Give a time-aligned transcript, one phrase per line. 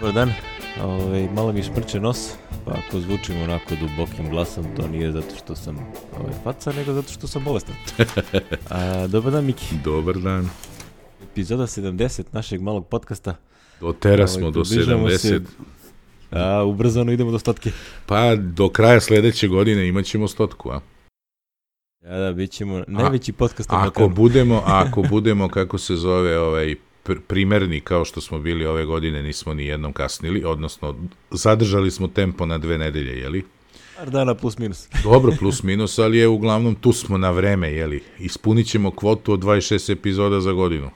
[0.00, 0.32] Dobar dan.
[0.82, 2.30] Ove, malo mi šprče nos,
[2.64, 5.76] pa ako zvučim onako dubokim glasom, to nije zato što sam
[6.20, 7.74] ove, faca, nego zato što sam bolestan.
[8.70, 9.74] A, dobar dan, Miki.
[9.84, 10.48] Dobar dan.
[11.22, 13.34] Epizoda 70 našeg malog podcasta.
[13.80, 15.16] Do tera Ovaj, smo do približavamo 70.
[15.18, 15.40] se-
[16.30, 17.70] A, ubrzano idemo do stotke.
[18.06, 20.80] Pa do kraja sledeće godine imat ćemo stotku, a?
[22.04, 26.74] Ja, da, bit ćemo najveći podcast na Ako budemo, ako budemo, kako se zove, ovaj,
[27.06, 30.94] pr primerni kao što smo bili ove godine, nismo ni jednom kasnili, odnosno
[31.30, 33.44] zadržali smo tempo na dve nedelje, jeli?
[33.96, 34.88] Par dana plus minus.
[35.04, 38.02] Dobro, plus minus, ali je uglavnom tu smo na vreme, jeli?
[38.18, 40.90] Ispunit ćemo kvotu od 26 epizoda za godinu.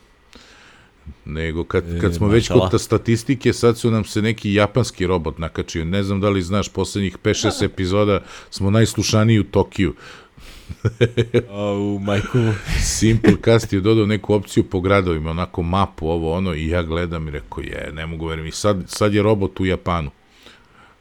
[1.24, 2.60] Nego kad, E, kad smo već mašala.
[2.60, 5.84] kod ta statistike, sad su nam se neki japanski robot nakačio.
[5.84, 9.94] Ne znam da li znaš, poslednjih 5-6 epizoda smo najslušaniji u Tokiju.
[11.50, 12.38] Au, majku.
[12.80, 17.30] Simplecast je dodao neku opciju po gradovima, onako mapu, ovo ono, i ja gledam i
[17.30, 20.10] rekao, je, ne mogu verujem, i sad, sad je robot u Japanu.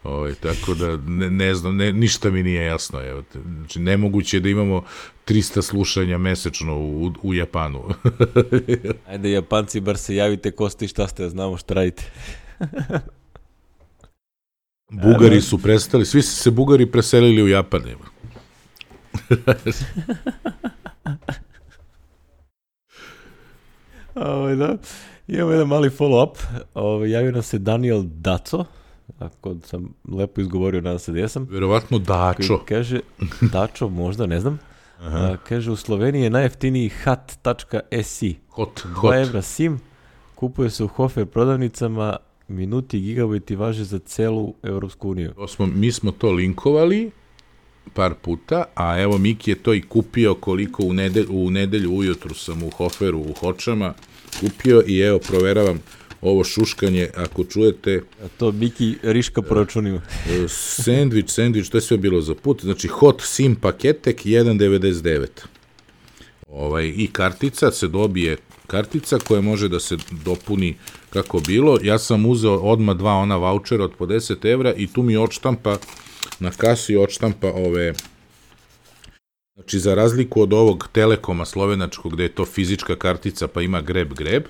[0.03, 3.02] Ovaj, tako da ne, ne znam, ne, ništa mi nije jasno.
[3.02, 3.23] Evo,
[3.58, 4.84] znači, nemoguće je da imamo
[5.28, 7.83] 300 slušanja mesečno u, u Japanu.
[9.09, 12.04] Ajde, Japanci, bar se javite ko ste i šta ste, znamo šta radite.
[14.92, 17.81] Bugari su prestali, svi su se Bugari preselili u Japan.
[17.89, 18.19] Evo.
[24.16, 24.77] Ovaj, da.
[25.27, 26.38] Imamo jedan mali follow-up.
[27.08, 28.66] Javio nam se Daniel Daco.
[29.19, 31.47] Ako sam lepo izgovorio, nadam se da jesam.
[31.49, 32.59] Verovatno Koji Dačo.
[32.67, 32.99] kaže,
[33.41, 34.59] Dačo, možda, ne znam.
[34.99, 38.36] A, kaže, u Sloveniji je najjeftiniji hat.si.
[38.49, 39.16] Hot, 2 hot.
[39.16, 39.80] evra sim,
[40.36, 45.33] kupuje se u Hofer prodavnicama, minuti i gigabajti važe za celu Evropsku uniju.
[45.33, 47.11] To smo, mi smo to linkovali
[47.94, 52.34] par puta, a evo Miki je to i kupio koliko u, nedelj, u nedelju ujutru
[52.34, 53.94] sam u Hoferu u Hočama
[54.40, 55.80] kupio i evo proveravam
[56.22, 60.48] ovo šuškanje, ako čujete, A to Miki Riška e,
[60.83, 65.28] sandvič, sandvič, to je sve bilo za put, znači hot sim paketek 1,99.
[66.48, 70.76] Ovaj, I kartica se dobije, kartica koja može da se dopuni
[71.10, 71.80] kako bilo.
[71.83, 75.78] Ja sam uzeo odma dva ona vouchera od po 10 evra i tu mi odštampa,
[76.39, 77.94] na kasi odštampa ove,
[79.55, 84.14] znači za razliku od ovog telekoma slovenačkog gde je to fizička kartica pa ima greb
[84.14, 84.44] greb,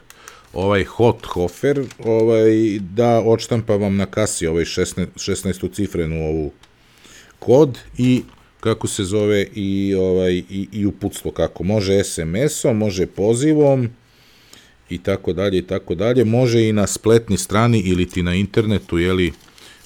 [0.53, 6.51] ovaj hot hofer ovaj, da odštampa vam na kasi ovaj 16, 16 cifrenu ovu
[7.39, 8.23] kod i
[8.59, 13.89] kako se zove i ovaj i, i uputstvo kako može SMS-om, može pozivom
[14.89, 18.97] i tako dalje i tako dalje, može i na spletni strani ili ti na internetu,
[18.97, 19.33] jeli,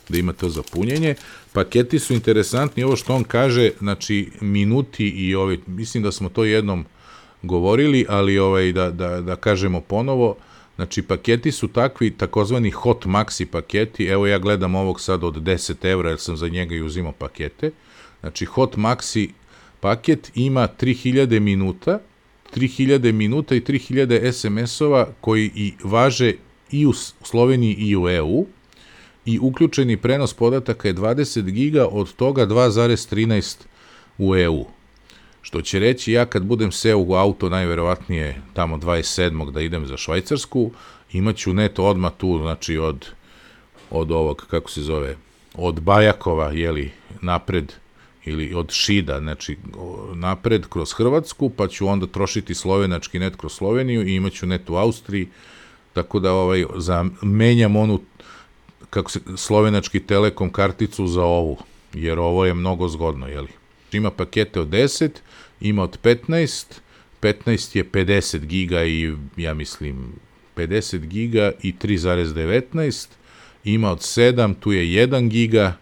[0.10, 1.16] da ima to za punjenje.
[1.54, 6.44] Paketi su interesantni, ovo što on kaže, znači minuti i ovaj, mislim da smo to
[6.44, 6.86] jednom
[7.42, 10.36] govorili, ali ovaj da, da, da kažemo ponovo,
[10.76, 15.86] znači paketi su takvi, takozvani hot maxi paketi, evo ja gledam ovog sad od 10
[15.86, 17.72] evra, jer sam za njega i uzimao pakete,
[18.22, 19.30] znači hot maxi
[19.80, 22.00] paket ima 3000 minuta,
[22.56, 26.34] 3000 minuta i 3000 SMS-ova koji i važe
[26.72, 26.94] i u
[27.24, 28.46] Sloveniji i u EU
[29.26, 33.58] i uključeni prenos podataka je 20 giga, od toga 2,13
[34.18, 34.66] u EU.
[35.42, 39.52] Što će reći, ja kad budem seo u auto, najverovatnije tamo 27.
[39.52, 40.72] da idem za Švajcarsku,
[41.12, 43.08] imaću neto odma tu, znači od,
[43.92, 45.16] od ovog, kako se zove,
[45.56, 46.92] od Bajakova, jeli,
[47.22, 47.74] napred,
[48.26, 49.58] ili od Šida, znači
[50.14, 54.76] napred kroz Hrvatsku, pa ću onda trošiti slovenački net kroz Sloveniju i imaću net u
[54.76, 55.28] Austriji,
[55.94, 58.00] tako da ovaj, za, menjam onu
[58.94, 61.58] kako se, slovenački telekom karticu za ovu,
[61.94, 63.48] jer ovo je mnogo zgodno, jeli.
[63.92, 65.10] Ima pakete od 10,
[65.62, 66.66] ima od 15,
[67.22, 70.14] 15 je 50 giga i ja mislim
[70.56, 73.08] 50 giga i 3,19,
[73.64, 75.78] ima od 7, tu je 1 giga,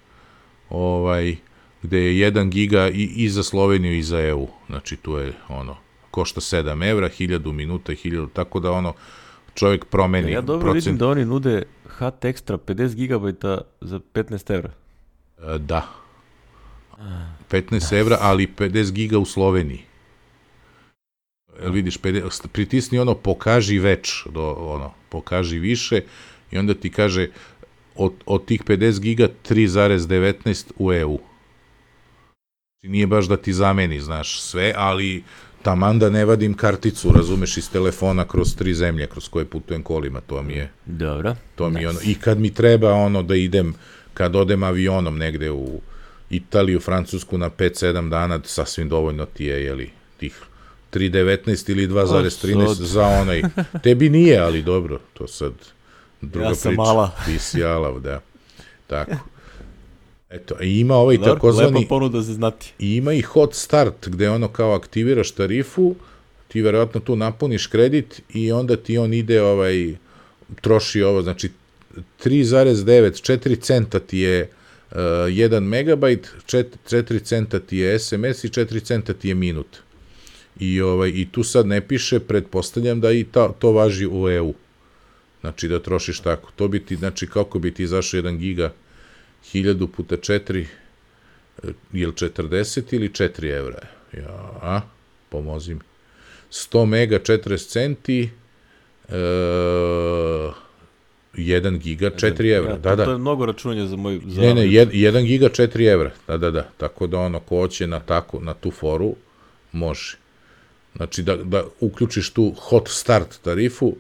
[0.70, 1.36] ovaj,
[1.84, 5.78] gde je 1 giga i, i za Sloveniju i za EU, znači tu je ono,
[6.12, 8.94] košta 7 evra, 1000 minuta i 1000, tako da ono,
[9.56, 10.86] čovjek promeni Ja dobro procent.
[10.86, 14.72] vidim da oni nude hat extra 50 gigabajta za 15 evra.
[15.40, 15.88] E, Da.
[17.50, 19.82] 15 evra, ali 50 giga u Sloveniji.
[21.62, 26.02] Jel vidiš, 50, pritisni ono pokaži već, do, ono, pokaži više
[26.52, 27.28] i onda ti kaže
[27.96, 31.20] od, od tih 50 giga 3,19 u EU.
[32.80, 35.24] Znači, Nije baš da ti zameni, znaš, sve, ali
[35.64, 40.22] taman da ne vadim karticu, razumeš, iz telefona kroz tri zemlje kroz koje putujem kolima,
[40.22, 41.36] to mi je Dobro.
[41.56, 43.74] To mi je ono, i kad mi treba ono da idem,
[44.14, 45.82] kad odem avionom negde u
[46.30, 50.42] Italiju, Francusku na 5-7 dana, sasvim dovoljno ti je, jeli, tih
[50.94, 52.86] 3.19 ili 2.13 O, sad.
[52.86, 53.42] za onaj.
[53.84, 55.54] Tebi nije, ali dobro, to sad
[56.22, 56.82] druga Ja sam priča.
[56.82, 57.12] mala.
[57.26, 58.22] Ti si alav, da.
[58.88, 59.12] Tako.
[60.32, 61.80] Eto, i ima ovaj Dobro, takozvani...
[61.80, 62.74] Lepa ponuda za znati.
[62.80, 65.96] I ima i hot start gde ono kao aktiviraš tarifu,
[66.48, 69.96] ti verovatno tu napuniš kredit i onda ti on ide ovaj
[70.62, 71.50] troši ovo, znači
[71.96, 74.50] 3,9 4 centa ti je
[74.92, 79.78] uh, 1 megabajt, 4, 4 centa ti je SMS i 4 centa ti je minut.
[80.60, 84.54] I ovaj i tu sad ne piše, pretpostavljam da i ta, to važi u EU.
[85.42, 86.52] Znači da trošiš tako.
[86.56, 88.74] To bi ti, znači kako bi ti izašao 1 giga
[89.54, 90.66] 1000 puta 4
[91.94, 93.80] je li 40 ili 4 evra?
[94.14, 94.82] Ja, a?
[95.30, 95.82] Pomozi mi.
[96.52, 98.30] 100 mega 40 centi,
[99.10, 99.16] e,
[101.34, 102.72] 1 giga 4 evra.
[102.72, 103.06] Ja, Da, da.
[103.06, 104.20] To je mnogo računanja za moj...
[104.26, 106.12] Za Ne, ne, 1 giga 4 evra.
[106.28, 106.70] Da, da, da.
[106.78, 109.16] Tako da ono, ko hoće na, tako, na tu foru,
[109.72, 110.18] može.
[110.96, 113.96] Znači da, da uključiš tu hot start tarifu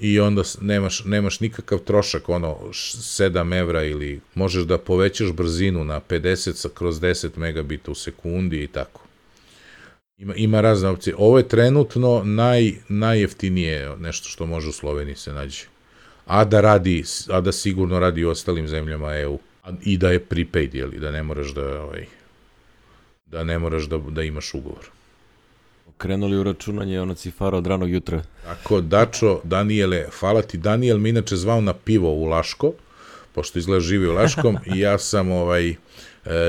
[0.00, 5.84] i onda nemaš, nemaš nikakav trošak, ono, š- 7 evra ili možeš da povećaš brzinu
[5.84, 9.00] na 50 sa kroz 10 megabita u sekundi i tako.
[10.18, 11.14] Ima, ima razne opcije.
[11.18, 15.64] Ovo je trenutno naj, najjeftinije nešto što može u Sloveniji se nađe.
[16.26, 19.38] A da radi, a da sigurno radi u ostalim zemljama EU.
[19.62, 22.06] A, I da je prepaid, jeli, da ne moraš da, ovaj,
[23.26, 24.90] da ne moraš da, da imaš ugovor.
[26.02, 28.22] Krenuli u računanje ono cifara od ranog jutra.
[28.44, 30.58] Tako, Dačo, Daniele, hvala ti.
[30.58, 32.72] Daniel me inače zvao na pivo u Laško,
[33.34, 35.76] pošto izgleda živi u Laškom, i ja sam ovaj, e,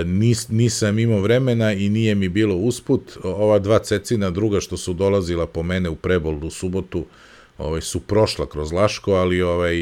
[0.05, 3.17] nis, nisam imao vremena i nije mi bilo usput.
[3.23, 7.05] Ova dva cecina druga što su dolazila po mene u Prebol u subotu,
[7.57, 9.75] ovaj, su prošla kroz Laško, ali ovaj,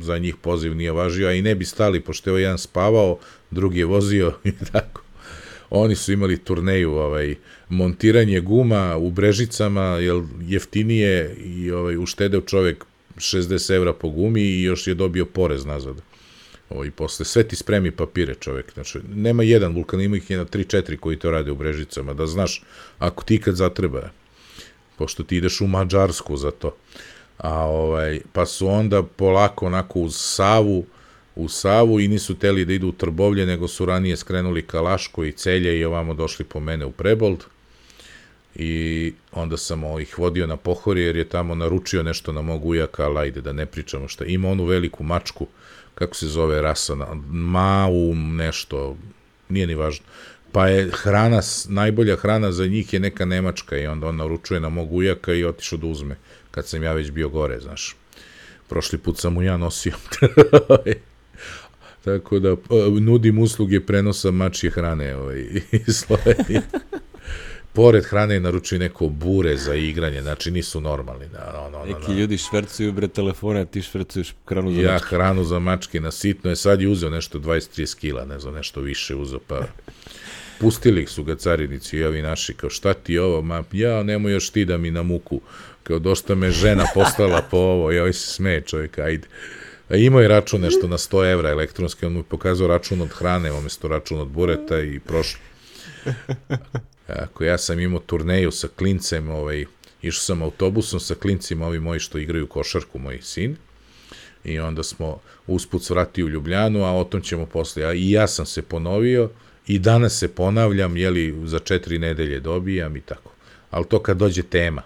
[0.00, 3.18] za njih poziv nije važio, a i ne bi stali, pošto je ovaj jedan spavao,
[3.50, 5.07] drugi je vozio i tako.
[5.70, 7.34] Oni su imali turneju, ovaj,
[7.68, 12.84] montiranje guma u Brežicama, jel jeftinije i ovaj, uštedeo čovek
[13.16, 16.02] 60 evra po gumi i još je dobio porez nazad.
[16.70, 18.72] Ovaj, posle sve ti spremi papire čovek.
[18.74, 22.26] Znači, nema jedan vulkan, ima ih je na 3-4 koji to rade u Brežicama, da
[22.26, 22.62] znaš,
[22.98, 24.10] ako ti kad zatreba,
[24.98, 26.76] pošto ti ideš u Mađarsku za to.
[27.38, 30.84] A ovaj, pa su onda polako onako uz Savu,
[31.38, 35.24] u Savu i nisu teli da idu u Trbovlje, nego su ranije skrenuli ka Laško
[35.24, 37.44] i Celje i ovamo došli po mene u Prebold.
[38.54, 43.04] I onda sam ih vodio na pohorje jer je tamo naručio nešto na mog ujaka,
[43.04, 44.24] ali ajde da ne pričamo šta.
[44.24, 45.46] Ima onu veliku mačku,
[45.94, 46.94] kako se zove rasa,
[47.30, 48.96] maum nešto,
[49.48, 50.04] nije ni važno.
[50.52, 54.68] Pa je hrana, najbolja hrana za njih je neka nemačka i onda on naručuje na
[54.68, 56.16] mog ujaka i otišao da uzme,
[56.50, 57.96] kad sam ja već bio gore, znaš.
[58.68, 59.94] Prošli put sam mu ja nosio.
[62.04, 62.56] Tako da,
[63.00, 65.40] nudim usluge prenosa mačje hrane ovaj,
[65.86, 66.62] iz Slovenije.
[67.72, 71.26] Pored hrane naručuju neko bure za igranje, znači nisu normalni.
[71.32, 75.06] Da, ono, ono, Neki ljudi švercuju bre telefone, a ti švercuješ kranu za ja mačke.
[75.08, 78.80] hranu za mačke na sitno je, sad je uzeo nešto 20-30 kila, ne znam, nešto
[78.80, 79.66] više uzeo, pa
[80.60, 84.50] pustili su ga carinici i ovi naši, kao šta ti ovo, ma, ja, nemoj još
[84.50, 85.40] ti da mi na muku,
[85.82, 89.26] kao došta me žena poslala po ovo, i ovaj se smeje čovjek, ajde.
[89.88, 93.08] A imao je račun nešto na 100 evra elektronski, on mu je pokazao račun od
[93.08, 95.40] hrane, umesto račun od bureta i prošlo.
[97.06, 99.64] Ako ja sam imao turneju sa klincem, ovaj,
[100.02, 103.56] išao sam autobusom sa klincima, ovi moji što igraju košarku, moj sin,
[104.44, 107.84] i onda smo usput svrati u Ljubljanu, a o tom ćemo posle.
[107.84, 109.30] A i ja sam se ponovio
[109.66, 113.30] i danas se ponavljam, jeli, za četiri nedelje dobijam i tako.
[113.70, 114.82] Ali to kad dođe tema,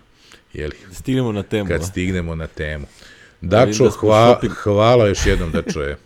[0.52, 1.68] jeli, Stignemo na temu.
[1.68, 2.87] kad stignemo na temu.
[3.42, 5.96] Vidim Dačo, da hva, shopping- hvala još jednom, Dačo je.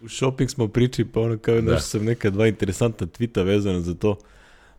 [0.00, 1.80] U shopping smo priči, pa ono kao da.
[1.80, 4.16] sam neka dva interesantna tvita vezana za to.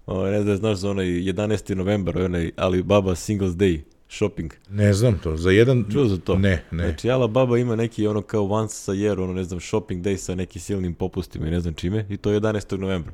[0.05, 1.75] O, ne znam, znaš za onaj 11.
[1.75, 4.53] novembar, onaj Alibaba Singles Day shopping.
[4.69, 5.85] Ne znam to, za jedan...
[5.93, 6.37] Čuo za to?
[6.37, 6.87] Ne, ne.
[6.87, 10.35] Znači, Alibaba ima neki ono kao once a year, ono ne znam, shopping day sa
[10.35, 12.77] nekim silnim popustima i ne znam čime, i to je 11.
[12.77, 13.13] novembra.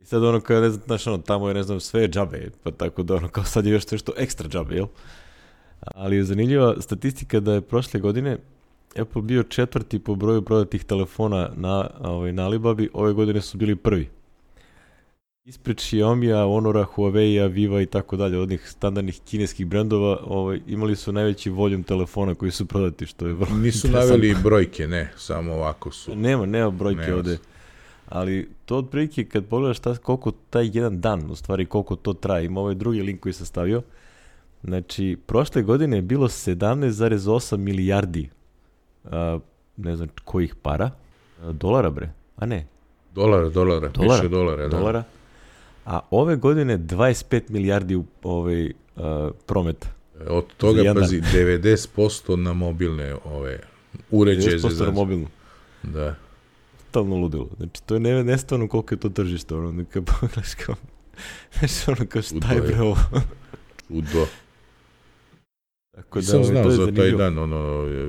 [0.00, 2.50] I sad ono kao, ne znam, znaš, ono, tamo je, ne znam, sve je džabe,
[2.62, 4.86] pa tako da ono kao sad je još nešto ekstra džabe, jel?
[5.84, 8.38] Ali je zanimljiva statistika da je prošle godine
[8.96, 13.76] Apple bio četvrti po broju prodatih telefona na, ovaj, na Alibabi, ove godine su bili
[13.76, 14.08] prvi.
[15.44, 20.96] Ispred Xiaomi-a, Honora, Huawei-a, Viva i tako dalje, od onih standardnih kineskih brendova, ovaj, imali
[20.96, 25.52] su najveći voljum telefona koji su prodati, što je vrlo Nisu naveli brojke, ne, samo
[25.52, 26.16] ovako su.
[26.16, 27.38] Nema, nema brojke Nema ovde.
[28.08, 32.44] Ali to otprilike kad pogledaš šta, koliko taj jedan dan, u stvari koliko to traje,
[32.44, 33.82] ima ovaj drugi link koji sam stavio,
[34.64, 38.28] znači prošle godine je bilo 17,8 milijardi
[39.04, 39.38] a,
[39.76, 40.90] ne znam kojih para,
[41.42, 42.66] a, dolara bre, a ne,
[43.14, 44.68] Dolara, dolara, Dolara, piše dolara, da.
[44.68, 45.04] dolara,
[45.84, 49.88] a ove godine 25 milijardi ovaj, a, prometa.
[50.28, 53.60] Od toga, pazi, 90% na mobilne ove
[54.10, 54.98] uređaje za 90% na zračenje.
[55.00, 55.26] mobilnu.
[55.82, 56.14] Da.
[56.90, 57.48] Totalno ludilo.
[57.56, 60.74] Znači, to je ne, nestvarno koliko je to tržište, ono, neka pogledaš kao,
[61.58, 62.96] znaš, ono, kao šta je bre ovo?
[63.88, 64.26] Čudo.
[65.94, 67.56] Tako Nisam ovaj, znao to je za taj dan, ono,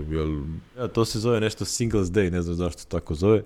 [0.10, 0.42] jel,
[0.78, 3.44] Ja, to se zove nešto Singles Day, ne znam zašto tako zove,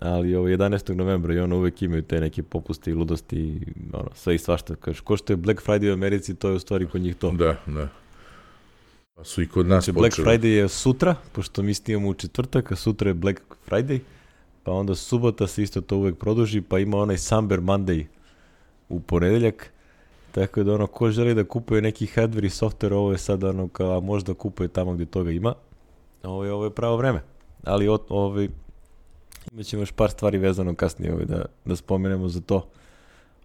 [0.00, 0.94] ali ovo 11.
[0.94, 3.60] novembra i ono uvek imaju te neke popuste i ludosti i
[3.92, 4.74] ono, sve i svašta.
[4.74, 7.30] Kažeš, ko što je Black Friday u Americi, to je u stvari kod njih to.
[7.30, 7.88] da, da.
[9.14, 10.28] Pa su i kod nas Znači, Black počeli.
[10.28, 13.98] Friday je sutra, pošto mi snimamo u četvrtak, a sutra je Black Friday,
[14.62, 18.04] pa onda subota se isto to uvek produži, pa ima onaj Summer Monday
[18.88, 19.72] u ponedeljak,
[20.36, 23.68] tako da ono, ko želi da kupuje neki hardware i software, ovo je sad ono,
[23.68, 25.54] kao, a možda kupuje tamo gdje toga ima,
[26.22, 27.22] ovo je, ovo je pravo vreme.
[27.64, 28.48] Ali o, ovaj,
[29.52, 32.68] imat ćemo još par stvari vezano kasnije ovaj, da, da spomenemo za to.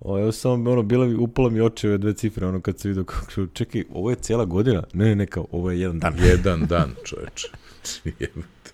[0.02, 2.88] Ovo, evo samo, ono, bila mi, upala mi oči ove dve cifre, ono, kad se
[2.88, 4.84] vidio, kako, čekaj, ovo je cijela godina?
[4.94, 6.14] Ne, ne, ne, kao, ovo je jedan dan.
[6.24, 7.48] Jedan dan, čoveče.
[8.20, 8.72] Jebote.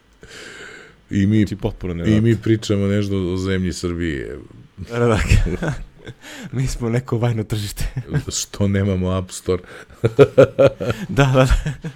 [1.09, 1.45] I mi,
[1.81, 2.11] Znači.
[2.11, 4.39] I mi pričamo nešto o zemlji Srbije.
[4.77, 5.73] Da, da.
[6.51, 7.83] mi smo neko vajno tržište.
[8.39, 9.63] Što nemamo App Store?
[11.17, 11.47] da, da,
[11.83, 11.89] da.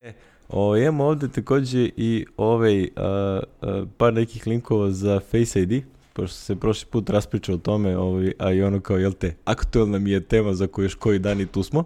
[0.00, 0.12] E,
[0.48, 6.36] o, imamo ovde takođe i ovaj, a, a, par nekih linkova za Face ID, pošto
[6.36, 10.10] se prošli put raspričao o tome, ovaj, a i ono kao, jel te, aktualna mi
[10.10, 11.84] je tema za koju još koji dan i tu smo.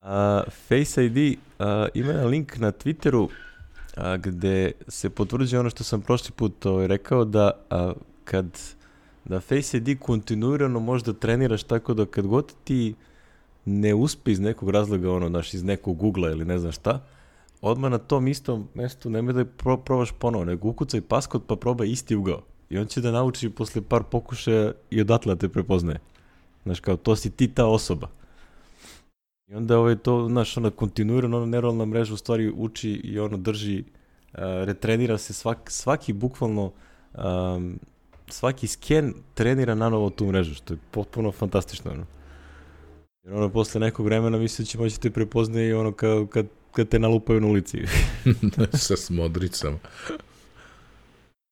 [0.00, 3.28] A, Face ID a, ima jedan link na Twitteru
[3.96, 7.92] a, gde se potvrđuje ono što sam prošli put ovaj, rekao da a,
[8.30, 8.60] kad
[9.24, 12.94] da Face ID kontinuirano možda treniraš tako da kad god ti
[13.64, 17.00] ne uspe iz nekog razloga, ono, znaš, iz nekog Google ili ne znam šta,
[17.60, 21.88] odmah na tom istom mestu nemoj da pro, probaš ponovo, nego ukucaj paskod pa probaj
[21.88, 22.42] isti ugao.
[22.70, 26.00] I on će da nauči posle par pokušaja i odatle da te prepoznaje.
[26.62, 28.08] Znaš, kao, to si ti ta osoba.
[29.48, 33.36] I onda ovaj to, znaš, ona kontinuirano, ona neuralna mreža u stvari uči i ono
[33.36, 36.72] drži, uh, retrenira se svak, svaki bukvalno,
[37.14, 37.78] um,
[38.30, 41.90] svaki sken trenira na novo tu mrežu, što je potpuno fantastično.
[41.90, 42.06] Ono.
[43.24, 46.46] Jer ono, posle nekog vremena misli da će moći te prepoznaje i ono kao kad,
[46.72, 47.78] kad te nalupaju na ulici.
[48.72, 49.78] Sa smodricama.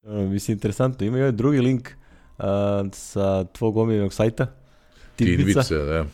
[0.03, 1.07] ono, mislim, interesantno.
[1.07, 1.89] Ima i ovaj drugi link
[2.39, 2.45] uh,
[2.93, 4.47] sa tvog omiljenog sajta,
[5.17, 5.63] Tidbica.
[5.63, 6.07] Tidbica, da.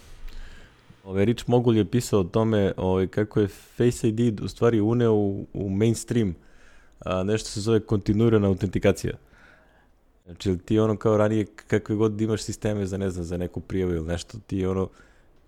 [1.04, 5.12] Ove, Rich Mogul je pisao o tome ovaj, kako je Face ID u stvari uneo
[5.12, 6.34] u, u mainstream
[7.04, 9.12] a, nešto se zove kontinuirana autentikacija.
[10.24, 13.92] Znači, ti ono kao ranije, kakve god imaš sisteme za, ne znam, za neku prijavu
[13.92, 14.88] ili nešto, ti ono,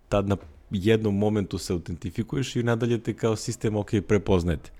[0.09, 0.37] tad na
[0.71, 4.71] jednom momentu se autentifikuješ i nadalje te kao sistem, ok, prepoznajete.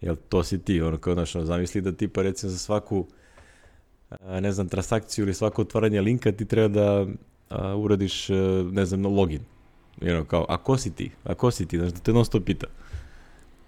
[0.00, 3.06] Jel, to si ti, ono kao, ono, zamisli da ti pa recimo za svaku,
[4.40, 7.06] ne znam, transakciju ili svako otvaranje linka ti treba da
[7.50, 8.34] a, uradiš, a,
[8.72, 9.40] ne znam, login.
[10.00, 11.10] You know, kao, a ko si ti?
[11.24, 11.78] A ko si ti?
[11.78, 12.66] Znaš, da te non stop pita.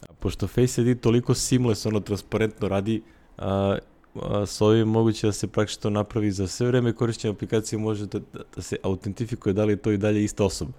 [0.09, 3.03] A pošto Face ID toliko seamless, ono, transparentno radi,
[3.39, 3.79] a,
[4.15, 8.19] a, s ovim moguće da se praktično napravi za sve vreme korišćenja aplikacije može da,
[8.19, 10.73] da, da se autentifikuje da li je to i dalje ista osoba.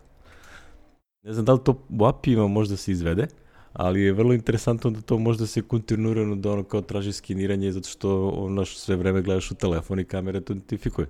[1.23, 3.27] Ne znam da li to u API-ima možda se izvede,
[3.73, 7.89] ali je vrlo interesantno da to možda se kontinuirano da ono kao traži skeniranje zato
[7.89, 11.07] što ono sve vreme gledaš u telefon i kamera to identifikuje.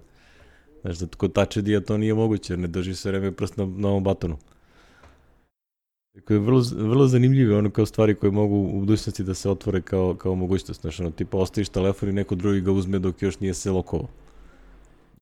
[0.82, 3.88] Znaš, da kod Touch ID to nije moguće, ne drži sve vreme prst na, na
[3.88, 4.38] ovom batonu.
[6.14, 9.82] Tako je vrlo, vrlo zanimljive ono kao stvari koje mogu u budućnosti da se otvore
[9.82, 10.82] kao, kao mogućnost.
[10.82, 14.08] Znaš, ono, tipa ostaviš telefon i neko drugi ga uzme dok još nije se lokovao.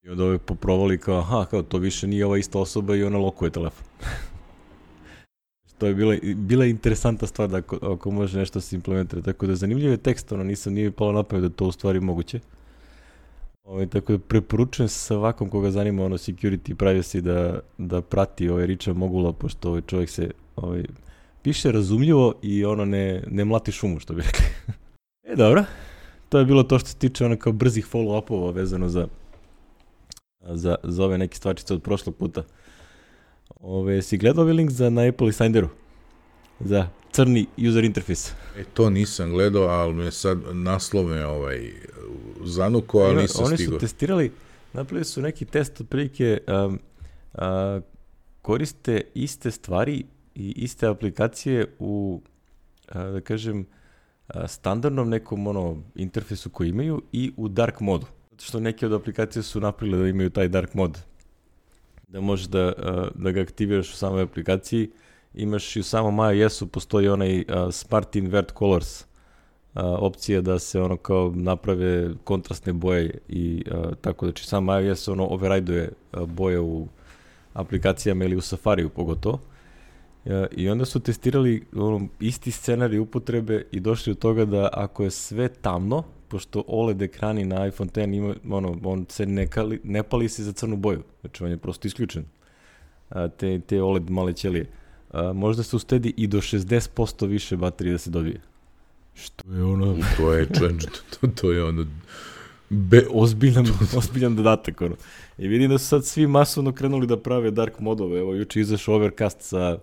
[0.04, 3.18] I onda ove poprovali kao, aha, kao to više nije ova ista osoba i ona
[3.18, 3.86] lokuje telefon.
[5.78, 9.22] to je bila, bila interesantna stvar da ako, ako može nešto se implementira.
[9.22, 12.00] Tako da zanimljiv je tekst, ono, nisam nije palo na pamet da to u stvari
[12.00, 12.40] moguće.
[13.64, 18.94] Ovaj, tako da preporučujem svakom koga zanima ono security privacy da, da prati ovaj Richa
[18.94, 20.32] Mogula, pošto ovaj čovjek se
[20.62, 20.84] ovaj,
[21.42, 24.46] piše razumljivo i ono ne, ne mlati šumu, što bi rekli.
[25.32, 25.64] e, dobro.
[26.30, 29.08] To je bilo to što se tiče ono kao brzih follow-upova vezano za,
[30.42, 32.44] za, za ove neke stvarčice od prošlog puta.
[33.60, 35.70] Ove, si gledao ovaj link za, na Apple i Sinderu?
[36.60, 38.32] Za crni user interface.
[38.58, 41.72] E, to nisam gledao, ali me sad naslov me ovaj,
[42.44, 43.74] zanuko, ali nisam Oni stigao.
[43.74, 44.32] su testirali,
[44.74, 46.80] napravili su neki test otprilike, um,
[47.34, 47.80] a,
[48.42, 50.06] koriste iste stvari
[50.40, 52.22] i iste aplikacije u,
[52.94, 53.66] da kažem,
[54.48, 58.06] standardnom nekom ono, interfejsu koji imaju i u dark modu.
[58.32, 61.00] Zato što neke od aplikacija su napravile da imaju taj dark mod.
[62.08, 62.74] Da možeš da,
[63.16, 64.90] da ga aktiviraš u samoj aplikaciji.
[65.34, 69.06] Imaš i u samom iOS-u postoji onaj Smart Invert Colors,
[69.76, 73.64] opcija da se ono kao naprave kontrastne boje i
[74.02, 75.92] tako da će sam iOS ono overrideuje
[76.28, 76.88] boje u
[77.54, 79.40] aplikacijama ili u Safariju pogotovo.
[80.52, 85.12] I onda su testirali ono, isti scenarij upotrebe i došli do toga da ako je
[85.12, 90.04] sve tamno, pošto OLED ekrani na iPhone X ima, ono, on se ne, kali, ne
[90.04, 92.26] pali se za crnu boju, znači on je prosto isključen,
[93.10, 94.70] a, te, te OLED male ćelije.
[95.12, 98.42] A, možda se ustedi i do 60% više baterije da se dobije.
[99.14, 99.98] Što je ono...
[100.18, 101.86] To je, to, to je ono...
[102.70, 104.96] Be, ozbiljan, ozbiljan dodatak, ono.
[105.38, 108.20] I vidim da su sad svi masovno krenuli da prave dark modove.
[108.20, 109.78] Evo, juče izašao Overcast sa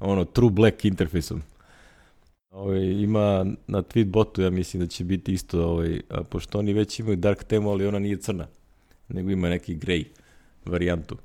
[0.00, 1.42] ono, True Black interfejsom.
[2.50, 7.00] Ovaj, ima na Tweetbotu, ja mislim da će biti isto, ovaj, a, pošto oni već
[7.00, 8.46] imaju dark temu, ali ona nije crna,
[9.08, 10.04] nego ima neki grey
[10.64, 11.16] varijantu.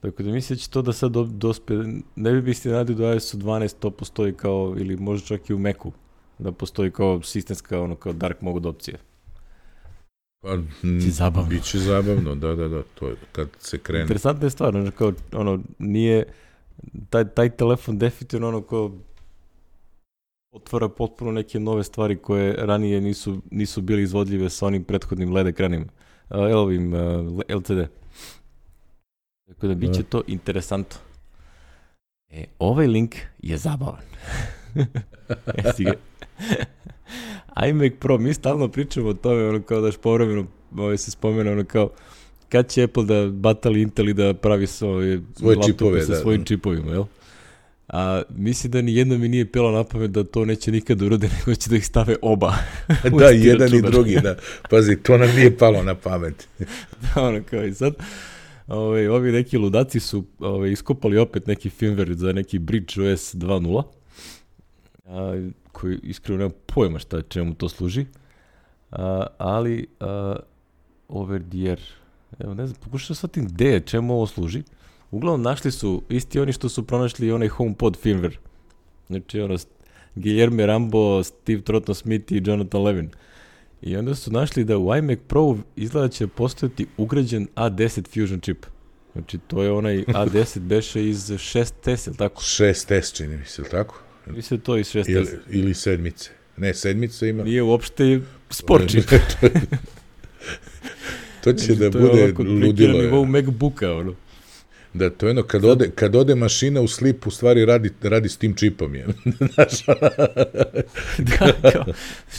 [0.00, 1.74] Tako da mislim da će to da sad dospe,
[2.16, 5.58] ne bi biste nadali da iOS 12 to postoji kao, ili možda čak i u
[5.58, 5.92] Macu,
[6.38, 8.98] da postoji kao sistemska, ono, kao dark mode opcija.
[10.42, 11.50] Pa, m, zabavno.
[11.50, 14.02] Biće zabavno, da, da, da, to je kad se krene.
[14.02, 16.24] Interesantna je stvar, znači kao, ono, nije,
[17.10, 18.92] taj, taj telefon definitivno ono kao
[20.52, 25.46] otvara potpuno neke nove stvari koje ranije nisu, nisu bili izvodljive sa onim prethodnim LED
[25.46, 25.84] ekranima,
[26.30, 27.00] uh, ovim uh,
[27.48, 27.88] LCD.
[29.46, 30.08] Tako da biće da.
[30.08, 30.98] to interesantno.
[32.28, 34.04] E, ovaj link je zabavan.
[35.64, 35.92] Jesi ga?
[37.68, 40.46] iMac Pro, mi stalno pričamo o tome, ono kao daš povremeno,
[40.76, 41.90] ovaj se spomene, ono kao,
[42.50, 46.40] kad će Apple da batali Intel i da pravi svoje, svoje čipove, sa da, svojim
[46.40, 46.46] da.
[46.46, 47.04] čipovima, jel?
[47.88, 51.28] A mislim da ni jedno mi nije pelo na pamet da to neće nikad urode,
[51.38, 52.54] nego će da ih stave oba.
[53.18, 54.36] da, jedan i drugi, da.
[54.70, 56.48] Pazi, to nam nije palo na pamet.
[57.02, 57.94] da, ono kao i sad.
[58.66, 63.02] Ove, ovaj, ovi neki ludaci su ove, ovaj, iskopali opet neki firmware za neki Bridge
[63.02, 63.82] OS 2.0,
[65.06, 68.06] a, koji iskreno nema pojma šta čemu to služi,
[68.90, 70.36] a, ali a,
[71.08, 71.80] over the air,
[72.38, 74.62] evo ne znam, pokušao shvatim gde je, čemu ovo služi,
[75.10, 78.36] Uglavnom našli su isti oni što su pronašli onaj HomePod firmware.
[79.06, 79.56] Znači ono,
[80.14, 83.10] Guillermo Rambo, Steve Trotton Smith i Jonathan Levin.
[83.82, 88.66] I onda su našli da u iMac Pro izgleda će postojati ugrađen A10 Fusion chip.
[89.12, 92.42] Znači to je onaj A10 beše iz 6S, ili tako?
[92.42, 94.02] 6S čini mi se, ili tako?
[94.26, 95.10] Mislim to iz 6S.
[95.10, 96.30] Ili, ili sedmice.
[96.56, 97.42] Ne, sedmice ima...
[97.42, 99.04] Nije uopšte sport čip.
[101.44, 102.92] To će da bude ludilo.
[102.92, 104.14] To je nivou MacBooka, ono.
[104.94, 108.28] Da, to je jedno, kad ode, kad ode mašina u slip, u stvari radi, radi
[108.28, 109.06] s tim čipom, je.
[109.54, 109.84] Znaš,
[111.28, 111.84] da, kao,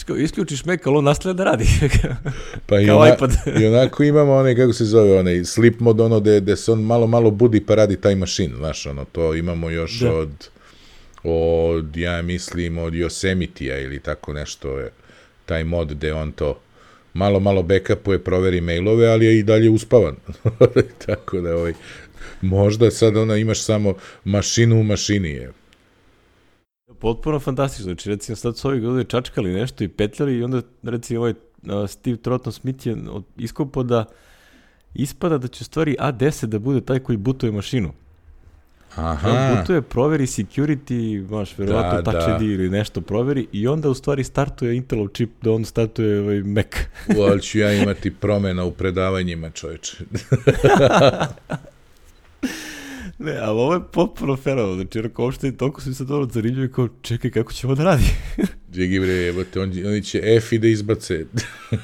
[0.06, 1.66] kao, isključiš Mac, ali on nastavlja da radi.
[2.68, 3.16] pa i, ona,
[3.62, 6.82] i onako imamo onaj, kako se zove, onaj slip mod, ono, gde, gde se on
[6.82, 10.14] malo, malo budi pa radi taj mašin, znaš, ono, to imamo još da.
[10.14, 10.50] od,
[11.24, 14.90] od, ja mislim, od Yosemite-a ili tako nešto, je,
[15.46, 16.60] taj mod gde on to
[17.14, 20.16] malo, malo backupuje, proveri mailove, ali je i dalje uspavan.
[21.06, 21.74] tako da, ovaj,
[22.42, 23.94] Možda sad ona imaš samo
[24.24, 25.52] mašinu u mašini je.
[27.00, 27.84] Potpuno fantastično.
[27.84, 31.34] Znači, recimo, sad su ovi ljudi čačkali nešto i petljali i onda, recimo, ovaj
[31.88, 32.98] Steve Trotton Smith je
[33.38, 34.06] iskopao da
[34.94, 37.94] ispada da će stvari A10 da bude taj koji butuje mašinu.
[38.96, 39.30] Aha.
[39.30, 42.36] On butuje, proveri security, maš, verovatno da, Touch da.
[42.36, 46.42] ID ili nešto proveri i onda u stvari startuje Intelov čip da on startuje ovaj
[46.42, 46.66] Mac.
[47.18, 49.98] U, ali ću ja imati promena u predavanjima, čoveče.
[53.24, 54.76] Ne, ali ovo je potpuno fenomenalno.
[54.76, 58.04] Znači, onako, uopšte toliko su sad ono zanimljivi kao, čekaj, kako će ovo da radi?
[58.74, 61.26] Džegi bre, evo te, on, oni će F i da izbace.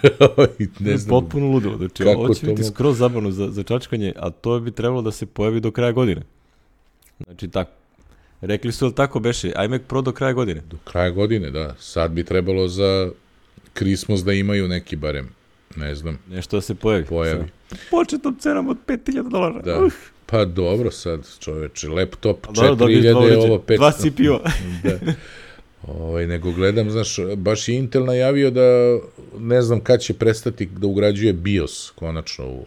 [0.80, 1.10] ne znam.
[1.10, 1.78] Potpuno ludo.
[1.78, 5.26] Znači, ovo će biti skroz zabavno za, za čačkanje, a to bi trebalo da se
[5.26, 6.22] pojavi do kraja godine.
[7.26, 7.72] Znači, tako.
[8.42, 10.62] Rekli su li tako beše, iMac Pro do kraja godine?
[10.70, 11.76] Do kraja godine, da.
[11.80, 13.12] Sad bi trebalo za
[13.78, 15.30] Christmas da imaju neki barem,
[15.76, 16.20] ne znam.
[16.30, 17.06] Nešto da se pojavi.
[17.06, 17.46] Pojavi.
[17.70, 19.62] Sa početnom cenom od 5000 dolara.
[19.62, 19.80] Da.
[19.86, 19.94] Uh.
[20.26, 23.78] Pa dobro sad, čoveče, laptop 4000, ovo 500.
[23.78, 24.50] Dva CPU.
[24.84, 25.14] da.
[25.88, 28.98] Ovaj, nego gledam, znaš, baš je Intel najavio da
[29.40, 32.66] ne znam kad će prestati da ugrađuje BIOS konačno u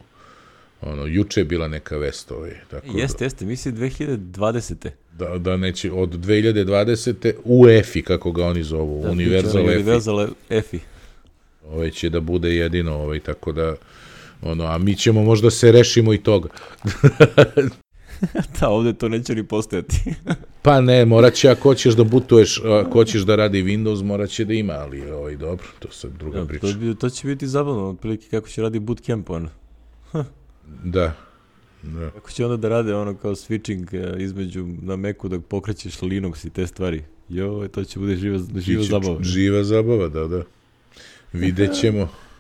[0.83, 4.89] ono, juče je bila neka vest ovaj, tako jeste, da, jeste, misli 2020.
[5.19, 7.33] Da, da neće, od 2020.
[7.45, 9.75] UEFI, kako ga oni zovu, da, Universal EFI.
[9.75, 10.81] Universal EFI.
[11.69, 13.75] Ovaj će da bude jedino, ovaj, tako da
[14.43, 16.49] Ono, a mi ćemo možda se rešimo i toga.
[18.61, 19.97] da, ovde to neće ni postojati.
[20.63, 24.45] pa ne, morat će, ako hoćeš da butuješ, ako hoćeš da radi Windows, morat će
[24.45, 26.67] da ima, ali ovaj, dobro, to sad druga da, priča.
[26.67, 29.49] To, to će biti zabavno, otprilike kako će radi bootcamp, ono.
[30.85, 31.17] da.
[31.83, 32.11] Da.
[32.11, 36.47] Kako će onda da rade ono kao switching uh, između na Macu da pokrećeš Linux
[36.47, 37.03] i te stvari.
[37.29, 39.23] Jo, to će bude živa, živa zabava.
[39.23, 40.43] Živa zabava, da, da.
[41.33, 42.09] Videćemo.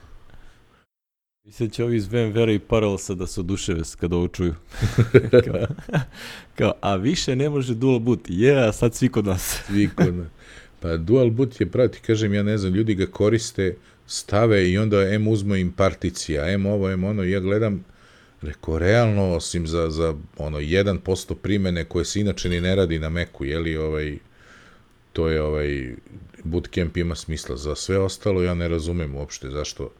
[1.44, 4.54] Mislim da će ovi iz VMware i Parallelsa da se oduševe kada ovo čuju.
[5.44, 5.66] kao,
[6.54, 8.20] kao, a više ne može dual boot.
[8.28, 9.60] Je, yeah, a sad svi kod nas.
[9.66, 10.26] svi kod nas.
[10.80, 15.08] Pa dual boot je pravi, kažem, ja ne znam, ljudi ga koriste, stave i onda
[15.08, 17.84] em uzmo im particija, em ovo, em ono, ja gledam,
[18.42, 23.08] Reko, realno, osim za, za ono, 1% primene koje se inače ni ne radi na
[23.08, 24.18] Meku, jeli, ovaj,
[25.12, 25.94] to je ovaj,
[26.44, 27.56] bootcamp ima smisla.
[27.56, 29.90] Za sve ostalo ja ne razumem uopšte zašto,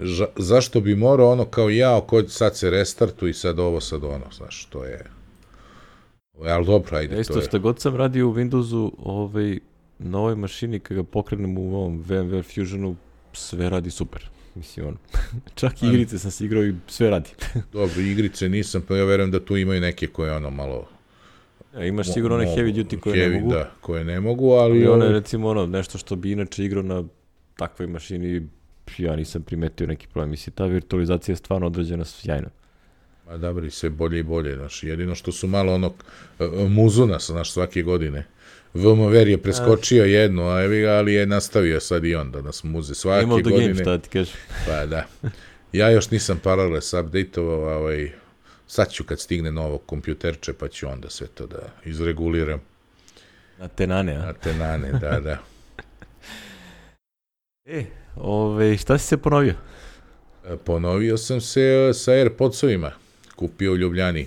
[0.00, 4.04] ža, zašto bi morao ono kao ja, ko sad se restartu i sad ovo, sad
[4.04, 5.04] ono, znaš, to je...
[6.42, 7.46] Ali dobro, ajde, isto, to je...
[7.46, 9.58] što god sam radio u Windowsu, ovaj,
[9.98, 12.96] na ovoj mašini, kada ga pokrenem u ovom VMware Fusionu,
[13.32, 14.30] sve radi super.
[14.54, 14.96] Mislim, ono,
[15.60, 17.30] čak i igrice sam se igrao i sve radi.
[17.72, 20.88] Dobro, igrice nisam, pa ja verujem da tu imaju neke koje ono malo...
[21.74, 23.52] Ja, imaš sigurno one heavy duty koje heavy, ne mogu.
[23.52, 24.78] Da, koje ne mogu, ali...
[24.78, 27.04] I one, ovaj- recimo, ono, nešto što bi inače igrao na
[27.56, 28.48] takvoj mašini,
[28.98, 30.30] ja nisam primetio neki problem.
[30.30, 32.48] Mislim, ta virtualizacija je stvarno odrađena sjajno.
[33.26, 35.92] Ma dobro, i sve bolje i bolje, znaš, jedino što su malo ono,
[36.38, 38.26] e, muzuna, znaš, svake godine.
[38.74, 40.42] VMware je preskočio jednu,
[40.88, 43.68] ali je nastavio sad i on da nas muze svake Imao godine.
[43.68, 44.34] game, šta ti kažeš.
[44.66, 45.06] Pa da.
[45.72, 48.12] Ja još nisam Parallels update-ovao, ovaj,
[48.66, 52.60] sad ću kad stigne novo kompjuterče, pa ću onda sve to da izreguliram.
[53.58, 54.18] Na tenane, a?
[54.18, 55.38] Na tenane, da, da.
[57.66, 57.84] E,
[58.16, 59.54] ove, šta si se ponovio?
[60.64, 62.92] Ponovio sam se sa Airpodsovima,
[63.36, 64.26] kupio u Ljubljani.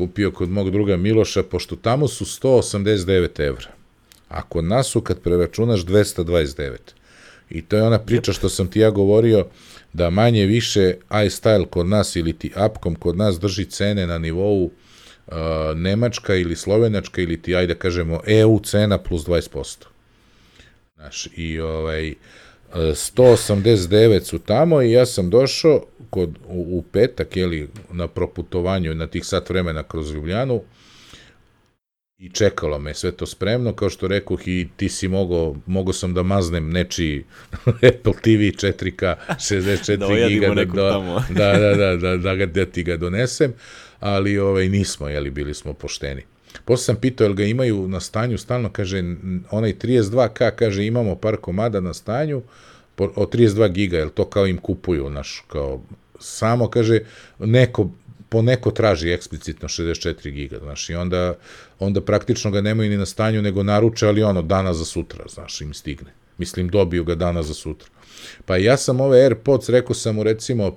[0.00, 3.68] Kupio kod mog druga Miloša, pošto tamo su 189 evra.
[4.28, 6.76] A kod nas su, kad preračunaš, 229.
[7.50, 9.46] I to je ona priča što sam ti ja govorio,
[9.92, 14.64] da manje više iStyle kod nas ili ti Upcom kod nas drži cene na nivou
[14.64, 14.72] uh,
[15.76, 19.84] Nemačka ili Slovenačka ili ti, ajde da kažemo, EU cena plus 20%.
[20.96, 22.14] Znaš, i ovaj,
[22.74, 29.06] 189 su tamo i ja sam došao kod, u, u petak, jeli, na proputovanju na
[29.06, 30.62] tih sat vremena kroz Ljubljanu
[32.20, 36.14] i čekalo me sve to spremno, kao što rekoh i ti si mogao, mogao sam
[36.14, 37.24] da maznem nečiji
[37.90, 41.14] Apple TV 4K 64 da giga, da, da, tamo.
[41.38, 43.52] da, da, da, da, da, ga, da ti ga donesem,
[44.00, 46.22] ali ovaj, nismo, jeli, bili smo pošteni.
[46.64, 48.98] Posle sam pitao, jel ga imaju na stanju, stalno kaže,
[49.50, 52.42] onaj 32K, kaže, imamo par komada na stanju,
[52.98, 55.82] od 32 giga, jel to kao im kupuju, naš, kao,
[56.20, 57.00] samo, kaže,
[57.38, 57.90] neko,
[58.28, 61.34] po neko traži eksplicitno 64 giga, znaš, i onda,
[61.78, 65.60] onda praktično ga nemaju ni na stanju, nego naruče, ali ono, dana za sutra, znaš,
[65.60, 66.12] im stigne.
[66.38, 67.88] Mislim, dobiju ga dana za sutra.
[68.46, 70.76] Pa ja sam ove AirPods, rekao sam mu, recimo,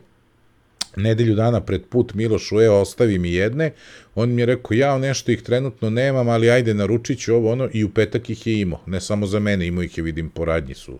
[0.96, 3.72] nedelju dana pred put Milošu, evo, ostavi mi jedne,
[4.16, 7.70] on mi je rekao, ja nešto ih trenutno nemam, ali ajde, naručit ću ovo, ono,
[7.74, 10.74] i u petak ih je imao, ne samo za mene, imao ih je, vidim, poradnji
[10.74, 11.00] su,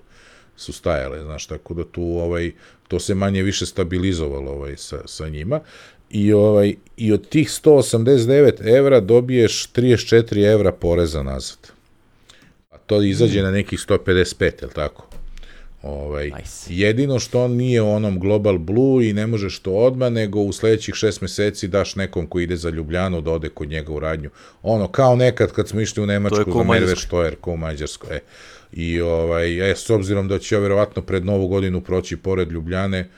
[0.56, 2.52] su stajale, znaš, tako da tu, ovaj,
[2.94, 5.60] to se manje više stabilizovalo, ovaj, sa, sa njima,
[6.10, 11.58] i, ovaj, i od tih 189 evra dobiješ 34 evra poreza nazad.
[12.72, 13.44] A to izađe mm.
[13.44, 15.08] na nekih 155, je li tako?
[15.82, 16.74] Ovaj, Nice.
[16.74, 20.54] Jedino što on nije u onom Global Blue i ne možeš to odmah, nego u
[20.54, 24.30] sledećih šest meseci daš nekom ko ide za Ljubljanu da ode kod njega u radnju.
[24.62, 26.96] Ono, kao nekad kad smo išli u Nemačku za Merve.
[26.96, 28.16] Štojer, ko u Mađarskoj.
[28.18, 28.20] E.
[28.74, 33.10] I ovaj, e, s obzirom da će verovatno pred novu godinu proći pored Ljubljane,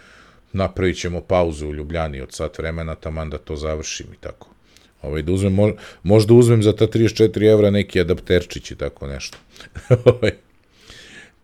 [0.54, 4.50] napravit ćemo pauzu u Ljubljani od sat vremena, taman da to završim i tako.
[5.02, 9.38] Ovaj, da uzmem, mo- možda uzmem za ta 34 evra neki adapterčić i tako nešto.
[10.06, 10.32] Ovaj,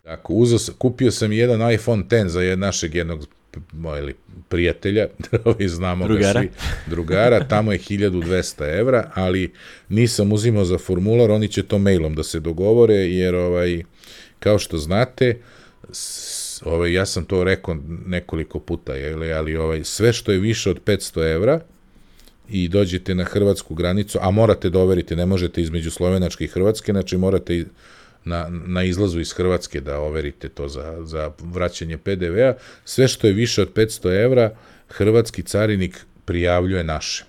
[0.03, 3.27] Tako, sam, kupio sam jedan iPhone 10 za našeg jednog
[3.99, 4.15] ili
[4.49, 5.07] prijatelja,
[5.67, 6.41] znamo Drugara.
[6.41, 6.49] ga svi,
[6.87, 9.53] drugara, tamo je 1200 evra, ali
[9.89, 13.83] nisam uzimao za formular, oni će to mailom da se dogovore, jer ovaj,
[14.39, 15.37] kao što znate,
[15.91, 20.69] s, ovaj, ja sam to rekao nekoliko puta, jeli, ali ovaj, sve što je više
[20.69, 21.59] od 500 evra,
[22.51, 26.91] i dođete na hrvatsku granicu, a morate da overite, ne možete između Slovenačke i Hrvatske,
[26.91, 27.65] znači morate
[28.25, 32.53] na, na izlazu iz Hrvatske da overite to za, za vraćanje PDV-a.
[32.85, 34.55] Sve što je više od 500 evra,
[34.87, 37.25] hrvatski carinik prijavljuje naše.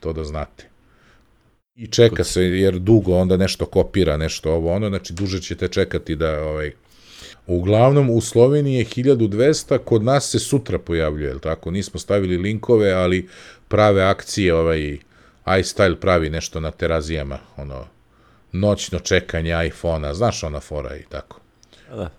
[0.00, 0.68] To da znate.
[1.76, 6.16] I čeka se, jer dugo onda nešto kopira, nešto ovo ono, znači duže ćete čekati
[6.16, 6.72] da ovaj,
[7.48, 11.70] Uglavnom, u Sloveniji je 1200, kod nas se sutra pojavljuje, jel tako?
[11.70, 13.28] Nismo stavili linkove, ali
[13.68, 14.98] prave akcije, ovaj
[15.46, 17.86] iStyle pravi nešto na terazijama, ono,
[18.52, 21.40] noćno čekanje iPhone-a, znaš ona fora i tako.
[21.96, 22.10] Da,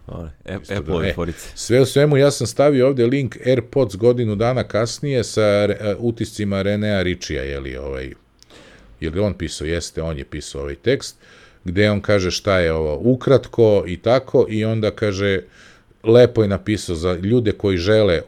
[0.62, 1.14] Isto Apple da, e, e.
[1.14, 1.50] forice.
[1.56, 6.62] Sve u svemu, ja sam stavio ovde link AirPods godinu dana kasnije sa re, utiscima
[6.62, 8.14] Renea Ričija, je li ovaj,
[9.00, 11.16] je li on pisao, jeste, on je pisao ovaj tekst,
[11.64, 15.42] gde on kaže šta je ovo ukratko i tako, i onda kaže,
[16.04, 18.22] lepo je napisao za ljude koji žele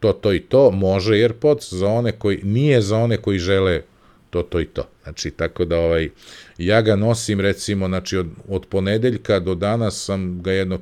[0.00, 3.82] to, to i to, može AirPods za one koji, nije za one koji žele
[4.30, 4.88] to, to i to.
[5.02, 6.10] Znači, tako da ovaj,
[6.58, 10.78] ja ga nosim recimo, znači od, od ponedeljka do danas sam ga jedno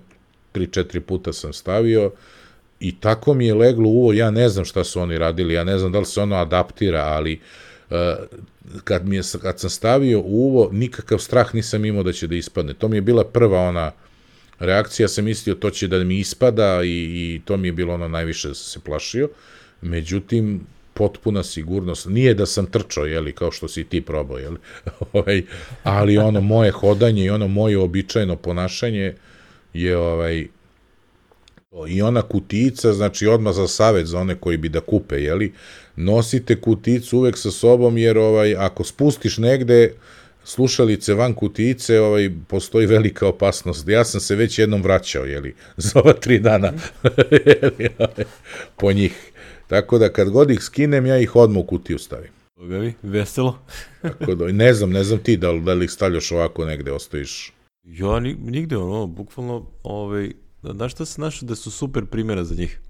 [0.54, 2.12] 3-4 puta sam stavio
[2.80, 5.78] i tako mi je leglo uvo, ja ne znam šta su oni radili, ja ne
[5.78, 7.40] znam da li se ono adaptira, ali
[7.90, 7.96] uh,
[8.85, 12.74] kad, mi je, kad sam stavio uvo, nikakav strah nisam imao da će da ispadne.
[12.74, 13.92] To mi je bila prva ona
[14.58, 18.08] reakcija, sam mislio to će da mi ispada i, i to mi je bilo ono
[18.08, 19.28] najviše da sam se plašio.
[19.82, 20.61] Međutim,
[20.94, 22.07] potpuna sigurnost.
[22.07, 24.57] Nije da sam trčao, jeli, kao što si ti probao, jeli,
[25.12, 25.42] ovaj,
[25.83, 29.14] ali ono moje hodanje i ono moje običajno ponašanje
[29.74, 30.46] je ovaj,
[31.88, 35.52] I ona kutica, znači odmah za savet za one koji bi da kupe, jeli,
[35.96, 39.94] nosite kuticu uvek sa sobom, jer ovaj, ako spustiš negde
[40.44, 43.88] slušalice van kutice, ovaj, postoji velika opasnost.
[43.88, 46.72] Ja sam se već jednom vraćao, jeli, za ova tri dana,
[47.46, 48.24] jeli, ovaj,
[48.76, 49.33] po njih.
[49.66, 52.31] Tako da kad god ih skinem, ja ih odmah u kutiju stavim.
[52.57, 53.59] Boga vi, veselo.
[54.03, 56.92] Tako da, ne znam, ne znam ti da li, da li ih stavljaš ovako negde,
[56.92, 57.53] ostaviš.
[57.85, 62.55] Ja ni, nigde, ono, bukvalno, ovaj, znaš šta se našao da su super primjera za
[62.55, 62.81] njih?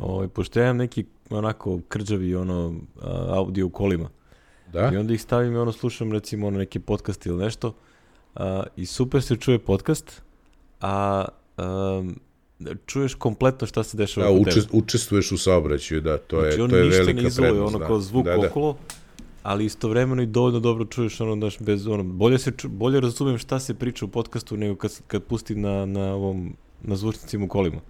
[0.00, 2.74] Ovaj, pošto ja imam neki onako krđavi ono,
[3.28, 4.10] audio u kolima.
[4.72, 4.90] Da?
[4.94, 7.74] I onda ih stavim i ono slušam recimo ono neki podcast ili nešto
[8.34, 10.22] a, i super se čuje podcast,
[10.80, 11.24] a
[11.56, 12.20] um,
[12.86, 14.66] čuješ kompletno šta se dešava Da, oko uče, tebe.
[14.72, 17.68] učestvuješ u saobraćaju, da, to je, Znači, on to je ništa velika ne izoluje, prednost.
[17.68, 17.86] ono da.
[17.86, 18.46] kao zvuk da, da.
[18.48, 18.76] okolo,
[19.42, 23.38] ali istovremeno i dovoljno dobro čuješ ono daš bez ono bolje se ču, bolje razumem
[23.38, 27.48] šta se priča u podcastu nego kad kad pustim na na ovom na zvučnicima u
[27.48, 27.80] kolima.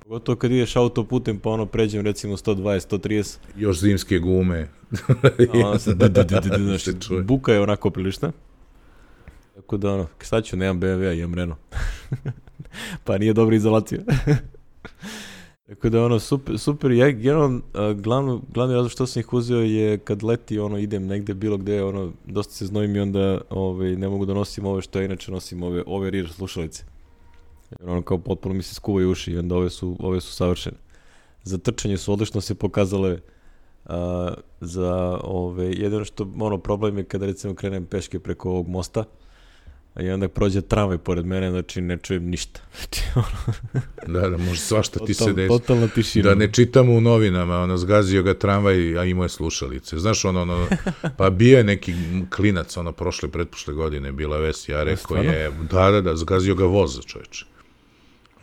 [0.00, 2.54] Pogotovo kad ideš autoputem pa ono pređem recimo 120,
[2.90, 4.68] 130, Još zimske gume.
[5.64, 7.22] a se d, d, d, d, d, znaš, Se čuje.
[7.22, 8.32] buka je onako prilična.
[9.54, 11.60] Tako da ono, sad ću, nemam BMW, imam Renault.
[13.04, 14.00] pa nije dobra izolacija.
[15.70, 17.60] Tako da ono, super, super ja generalno,
[17.96, 21.82] glavno, glavni razlog što sam ih uzeo je kad leti, ono, idem negde, bilo gde,
[21.84, 25.32] ono, dosta se znojim i onda ovaj, ne mogu da nosim ove što ja inače
[25.32, 26.84] nosim, ove, ove rear slušalice.
[27.70, 30.76] Jer ono, kao potpuno mi se skuvaju uši i onda ove su, ove su savršene.
[31.42, 33.18] Za trčanje su odlično se pokazale
[33.84, 39.04] a, za ove, jedino što, ono, problem je kada recimo krenem peške preko ovog mosta,
[39.96, 42.60] i onda prođe tramvaj pored mene, znači ne čujem ništa.
[42.80, 43.54] Znači, ono,
[44.06, 45.48] Da, da, može svašta ti se total, desi.
[45.48, 46.28] totalna tišina.
[46.28, 49.98] Da ne čitamo u novinama, ono, zgazio ga tramvaj, a imao je slušalice.
[49.98, 50.68] Znaš, ono, ono,
[51.16, 51.94] pa bio je neki
[52.36, 56.64] klinac, ono, prošle, pretprošle godine, bila vest, ja rekao je, da, da, da, zgazio ga
[56.64, 57.49] voz, čoveče.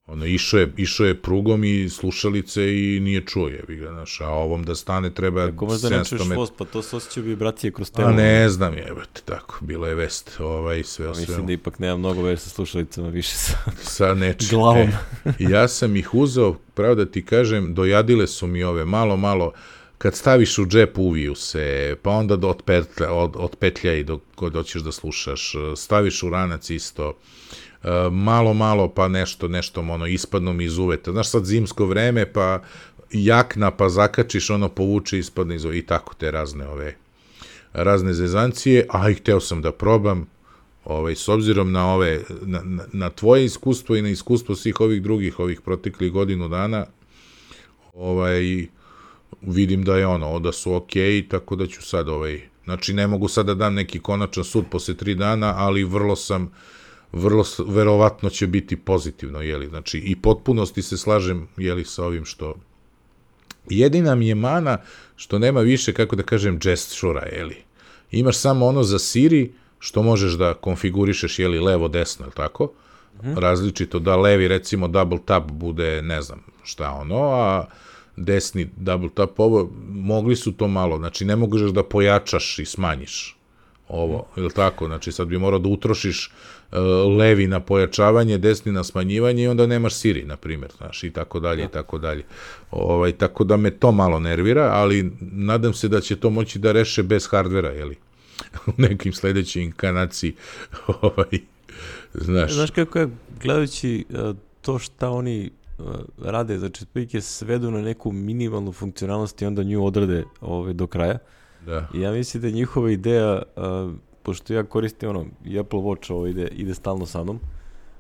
[0.07, 4.27] Ono, išao je, išao je prugom i slušalice i nije čuo je, ga, znaš, a
[4.29, 6.39] ovom da stane treba Ako možda ne 700 čuješ metara.
[6.39, 8.07] voz, pa to se osjećaju vibracije kroz telo.
[8.07, 11.47] A ne znam, jebate, tako, bila je vest, ovaj, sve o Mislim svemu.
[11.47, 14.49] da ipak nema mnogo veze sa slušalicama, više sa sa nečim.
[14.57, 14.87] glavom.
[14.87, 19.51] E, ja sam ih uzeo, pravo da ti kažem, dojadile su mi ove, malo, malo,
[19.97, 24.53] kad staviš u džep uviju se, pa onda do otpetlja, od, otpetlja i dok god
[24.53, 27.66] hoćeš da slušaš, staviš u ranac isto, e,
[28.11, 31.11] malo, malo, pa nešto, nešto, ono, ispadno mi iz uveta.
[31.11, 32.61] Znaš, sad zimsko vreme, pa
[33.11, 36.95] jakna, pa zakačiš, ono, povuče, ispadne iz uveta, i tako te razne ove,
[37.73, 40.27] razne zezancije, a i hteo sam da probam,
[40.85, 42.61] ovaj, s obzirom na ove, na,
[42.93, 46.85] na, tvoje iskustvo i na iskustvo svih ovih drugih, ovih proteklih godinu dana,
[47.93, 48.67] ovaj,
[49.41, 53.27] vidim da je ono, da su okej, tako da ću sad ovaj, znači ne mogu
[53.27, 56.51] sad da dam neki konačan sud posle tri dana, ali vrlo sam,
[57.11, 62.55] vrlo, verovatno će biti pozitivno, jeli, znači i potpunosti se slažem, jeli, sa ovim što,
[63.69, 64.77] jedina mi je mana
[65.15, 67.57] što nema više, kako da kažem, gestura, jeli,
[68.11, 72.71] imaš samo ono za Siri, što možeš da konfigurišeš, jeli, levo, desno, je tako?
[73.35, 77.65] Različito, da levi, recimo, double tap bude, ne znam šta ono, a
[78.15, 83.36] desni double tap ovo, mogli su to malo, znači ne možeš da pojačaš i smanjiš
[83.89, 86.31] ovo, ili tako, znači sad bi morao da utrošiš
[86.71, 86.77] uh,
[87.17, 91.39] levi na pojačavanje, desni na smanjivanje i onda nemaš Siri, na primjer, znaš, i tako
[91.39, 92.23] dalje, i tako dalje.
[92.71, 96.71] Ovaj, tako da me to malo nervira, ali nadam se da će to moći da
[96.71, 97.95] reše bez hardvera, jeli?
[98.67, 100.35] u nekim sledećoj inkarnaciji,
[101.01, 101.39] ovaj,
[102.13, 103.09] znaš, Znaš kako je,
[103.41, 105.85] gledajući uh, to šta oni uh,
[106.23, 111.17] rade, znači otprilike svedu na neku minimalnu funkcionalnost i onda nju odrade ovaj, do kraja.
[111.67, 113.91] Da, I ja mislim da je njihova ideja, uh,
[114.23, 117.39] pošto ja koristim ono, i Apple Watch ovo ide, ide stalno sa mnom,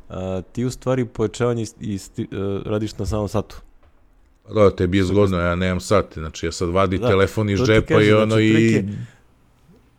[0.09, 0.15] uh,
[0.51, 3.55] ti u stvari pojačavanje i, sti, uh, radiš na samom satu.
[4.53, 7.87] da, tebi je zgodno, ja nemam sat, znači ja sad vadi Da, telefon iz džepa
[7.87, 8.51] kažem, i ono znači, i...
[8.51, 8.97] otprilike,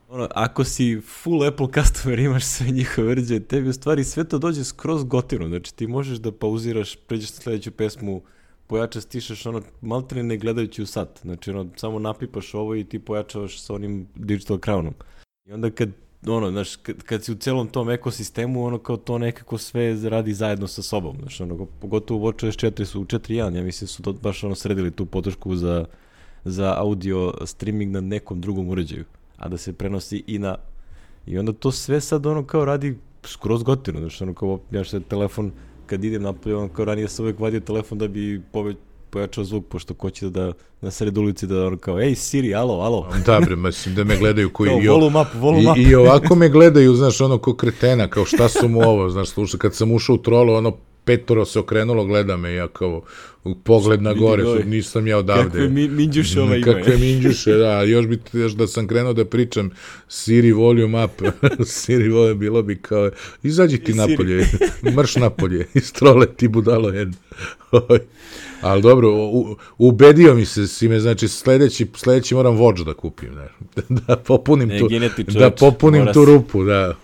[0.09, 4.39] Ono, ako si full Apple customer, imaš sve njihove uređaje, tebi u stvari sve to
[4.39, 5.49] dođe skroz gotivno.
[5.49, 8.23] Znači ti možeš da pauziraš, pređeš na sledeću pesmu,
[8.69, 11.21] pojača stišeš ono maltene ne gledajući u sat.
[11.23, 14.93] Znači ono samo napipaš ovo i ti pojačavaš sa onim digital crownom.
[15.47, 15.89] I onda kad
[16.27, 20.35] ono, znaš, kad, kad si u celom tom ekosistemu, ono kao to nekako sve radi
[20.35, 24.13] zajedno sa sobom, znaš, ono, pogotovo WatchOS 4 su u 4.1, ja mislim su to
[24.13, 25.85] baš ono sredili tu podršku za,
[26.45, 29.05] za audio streaming na nekom drugom uređaju,
[29.37, 30.57] a da se prenosi i na,
[31.27, 35.01] i onda to sve sad ono kao radi skroz gotivno, znaš, ono kao, ja što
[35.01, 35.53] telefon,
[35.89, 38.77] kad idem napolje, ono kao ranije sam uvek vadio telefon da bi poveć,
[39.11, 42.75] pojačao zvuk, pošto ko će da na sred ulici da ono kao, ej Siri, alo,
[42.75, 43.09] alo.
[43.27, 44.69] Da, bre, mislim da me gledaju koji...
[44.69, 45.77] kao, volume up, volume up.
[45.77, 49.29] I, I ovako me gledaju, znaš, ono ko kretena, kao šta su mu ovo, znaš,
[49.29, 53.03] slušaj, kad sam ušao u trolo, ono petoro se okrenulo, gleda me, ja kao
[53.55, 55.51] pogled na gore, su, nisam ja odavde.
[55.51, 56.65] Kakve mi, minđuše ova ima.
[56.65, 59.71] Kakve minđuše, da, još bi još da sam krenuo da pričam
[60.09, 61.11] Siri volume up,
[61.67, 63.11] Siri volume, bilo bi kao,
[63.43, 64.47] izađi ti napolje,
[64.97, 67.17] mrš napolje, istrole ti budalo jedno.
[68.61, 73.35] Ali dobro, u, ubedio mi se si me, znači sledeći, sledeći moram vođu da kupim,
[73.35, 73.49] ne,
[74.07, 74.89] da popunim ne, tu,
[75.39, 76.95] da popunim tu rupu, da.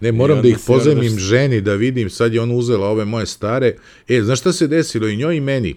[0.00, 1.22] Ne, moram da ih pozemim odreš...
[1.22, 3.76] ženi da vidim, sad je ona uzela ove moje stare.
[4.08, 5.76] E, znaš šta se desilo i njoj i meni?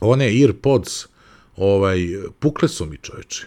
[0.00, 1.06] One Earpods,
[1.56, 1.98] ovaj,
[2.38, 3.46] pukle su mi čoveče.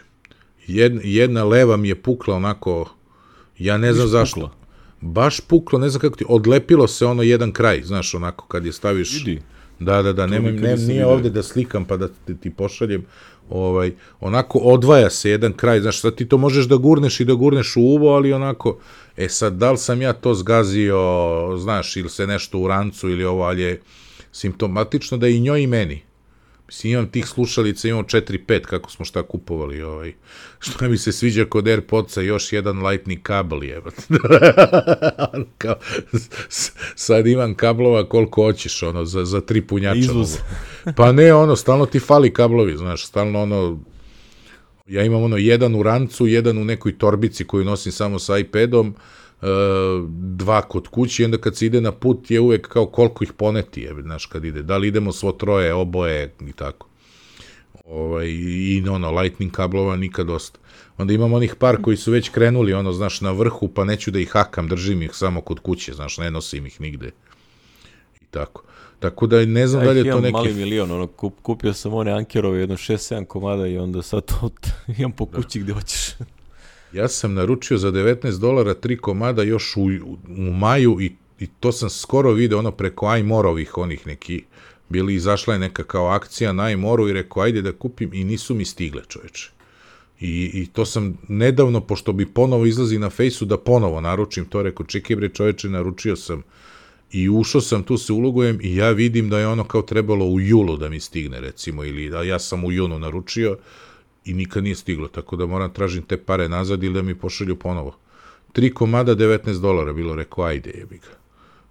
[0.67, 2.95] Jedna, jedna leva mi je pukla onako,
[3.57, 4.41] ja ne znam zašto.
[4.41, 4.55] Pukla.
[5.01, 8.73] Baš puklo, ne znam kako ti, odlepilo se ono jedan kraj, znaš, onako, kad je
[8.73, 9.21] staviš...
[9.21, 9.41] Idi.
[9.79, 13.05] Da, da, da, nemoj, ne, nije ovde da slikam pa da ti, ti pošaljem,
[13.49, 17.33] ovaj, onako odvaja se jedan kraj, znaš, sad ti to možeš da gurneš i da
[17.33, 18.79] gurneš u uvo, ali onako,
[19.17, 20.97] e sad, da li sam ja to zgazio,
[21.57, 23.81] znaš, ili se nešto u rancu ili ovo, ali je
[24.31, 26.03] simptomatično da i njoj i meni.
[26.67, 29.81] Mislim, imam tih slušalica, imam 4-5 kako smo šta kupovali.
[29.81, 30.13] Ovaj.
[30.59, 33.81] Što mi se sviđa kod Airpodsa, još jedan lightning kabel je.
[35.57, 35.75] Kao,
[36.95, 39.99] sad imam kablova koliko hoćeš, ono, za, za tri punjača.
[39.99, 40.37] Izvoz.
[40.95, 43.79] pa ne, ono, stalno ti fali kablovi, znaš, stalno ono,
[44.85, 48.95] ja imam ono, jedan u rancu, jedan u nekoj torbici koju nosim samo sa iPadom,
[49.43, 49.47] E,
[50.09, 53.81] dva kod kući, onda kad se ide na put je uvek kao koliko ih poneti
[53.81, 56.87] je, znaš, kad ide, da li idemo svo troje, oboje i tako.
[57.85, 60.59] Ovaj, I ono, lightning kablova nikad dosta.
[60.97, 64.19] Onda imam onih par koji su već krenuli, ono, znaš, na vrhu, pa neću da
[64.19, 67.11] ih hakam, držim ih samo kod kuće, znaš, ne nosim ih nigde.
[68.21, 68.62] I tako.
[69.03, 70.31] Tako da ne znam da li je to neki...
[70.31, 74.49] mali milion, ono, kup, kupio sam one Ankerove, jedno 6-7 komada i onda sad to
[74.97, 75.37] imam po da.
[75.37, 75.63] kući da.
[75.63, 76.09] gde hoćeš.
[76.93, 79.81] Ja sam naručio za 19 dolara tri komada još u,
[80.37, 84.43] u maju i, i to sam skoro video ono preko iMorovih onih neki
[84.89, 88.55] bili izašla je neka kao akcija na iMoru i rekao ajde da kupim i nisu
[88.55, 89.51] mi stigle čoveče.
[90.19, 94.63] I, I to sam nedavno, pošto bi ponovo izlazi na fejsu da ponovo naručim to,
[94.63, 96.43] rekao čekaj bre čoveče, naručio sam
[97.13, 100.39] i ušao sam, tu se ulogujem i ja vidim da je ono kao trebalo u
[100.39, 103.57] julu da mi stigne recimo ili da ja sam u junu naručio
[104.25, 107.55] i nikad nije stiglo, tako da moram tražim te pare nazad ili da mi pošalju
[107.55, 107.95] ponovo.
[108.51, 111.17] Tri komada 19 dolara, bilo rekao, ajde jebi ga.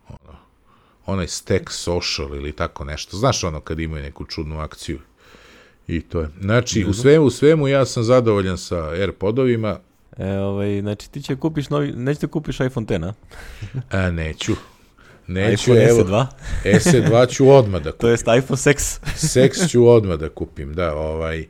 [0.09, 0.38] Ono,
[1.07, 3.16] onaj stack social ili tako nešto.
[3.16, 4.98] Znaš ono kad imaju neku čudnu akciju.
[5.87, 6.28] I to je.
[6.40, 9.78] Znači, u svemu, u svemu ja sam zadovoljan sa AirPodovima.
[10.16, 13.12] E, ovaj, znači ti će kupiš novi, nećete kupiš iPhone 10, a?
[13.98, 14.52] a neću.
[15.26, 16.26] Neću, iPhone evo, SE2?
[16.64, 18.00] SE2 ću odmah da kupim.
[18.06, 18.98] to jest iPhone 6.
[19.16, 21.46] 6 ću odmah da kupim, da, ovaj.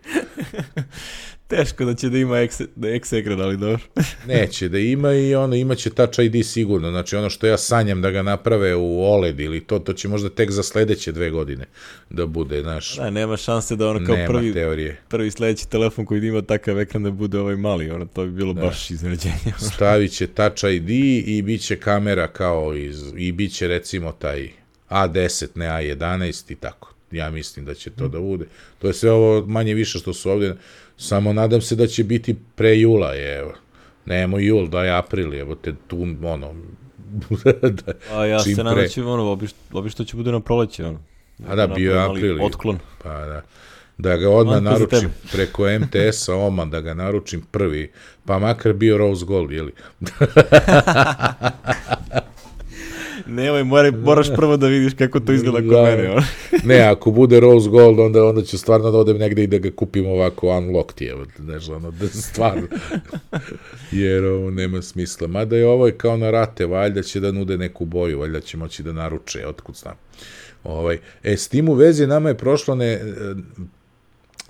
[1.56, 3.82] Teško da će da ima X, da X ekran, ali dobro.
[4.28, 6.90] Neće da ima i ono, imaće Touch ID sigurno.
[6.90, 10.28] Znači ono što ja sanjam da ga naprave u OLED ili to, to će možda
[10.28, 11.64] tek za sledeće dve godine
[12.10, 12.96] da bude, znaš.
[12.96, 15.00] Da, nema šanse da ono kao nema prvi, teorije.
[15.08, 18.52] prvi sledeći telefon koji ima takav ekran da bude ovaj mali, ono, to bi bilo
[18.52, 18.60] da.
[18.60, 19.52] baš iznenađenje.
[19.74, 20.90] Stavit će Touch ID
[21.28, 24.48] i bit će kamera kao iz, i bit će recimo taj
[24.90, 26.94] A10, ne A11 i tako.
[27.10, 28.46] Ja mislim da će to da bude.
[28.78, 30.54] To je sve ovo manje više što su ovde
[30.96, 33.52] Samo nadam se da će biti pre jula, evo.
[34.06, 36.54] Nemo jul, da je april, evo te tu, ono,
[37.84, 41.00] da, A ja se nadam da će, ono, obiš, obišto će bude na proleće, ono.
[41.48, 42.44] A da, bio je april.
[42.44, 42.78] Otklon.
[43.02, 43.42] Pa da.
[43.98, 47.92] Da ga odmah naručim preko MTS-a, oma, da ga naručim prvi,
[48.26, 49.72] pa makar bio Rose Gold, jeli?
[53.26, 56.10] Nemoj, mora, moraš prvo da vidiš kako to izgleda kod da, mene.
[56.10, 56.22] On.
[56.64, 59.70] ne, ako bude Rose Gold, onda, onda ću stvarno da odem negde i da ga
[59.70, 62.66] kupim ovako unlocked, evo, znaš, ono, da stvarno,
[63.92, 65.26] jer ovo nema smisla.
[65.26, 68.82] Mada je ovo kao na rate, valjda će da nude neku boju, valjda će moći
[68.82, 69.94] da naruče, otkud znam.
[70.64, 73.00] Ovaj, e, s tim u vezi nama je prošlo ne,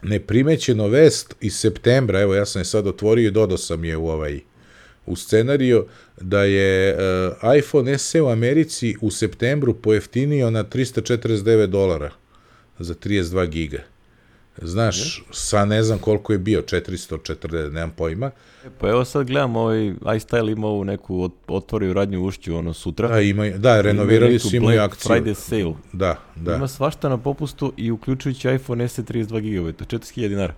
[0.02, 4.08] neprimećeno vest iz septembra, evo ja sam je sad otvorio i dodao sam je u
[4.08, 4.40] ovaj
[5.12, 5.86] u scenariju
[6.20, 12.10] da je uh, iPhone SE u Americi u septembru pojeftinio na 349 dolara
[12.78, 13.82] za 32 giga.
[14.62, 18.30] Znaš, sa ne znam koliko je bio, 440, nemam pojma.
[18.66, 22.74] E, pa evo sad gledam, ovaj iStyle ima ovu neku ot- otvorio radnju ušću, ono,
[22.74, 23.08] sutra.
[23.08, 25.10] Da, ima, da renovirali su imaju akciju.
[25.10, 25.74] Friday sale.
[25.92, 26.54] Da, da.
[26.56, 30.54] Ima svašta na popustu i uključujući iPhone SE 32 GB, 4000 dinara.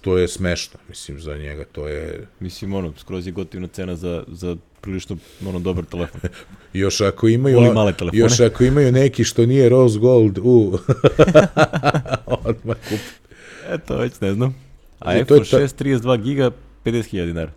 [0.00, 1.64] To je smešno, mislim, za njega.
[1.64, 2.26] To je...
[2.40, 5.16] Mislim, ono, skroz je gotivna cena za, za prilično,
[5.46, 6.20] ono, dobar telefon.
[6.72, 7.56] Još ako imaju...
[7.56, 8.20] Volim male telefone.
[8.20, 10.78] Još ako imaju neki što nije rose gold, u...
[12.26, 13.00] Odmah kup.
[13.68, 14.54] Eto, već ne znam.
[14.98, 16.54] A E, to iPhone ta- 6 32 GB,
[16.86, 17.52] 50.000 dinara.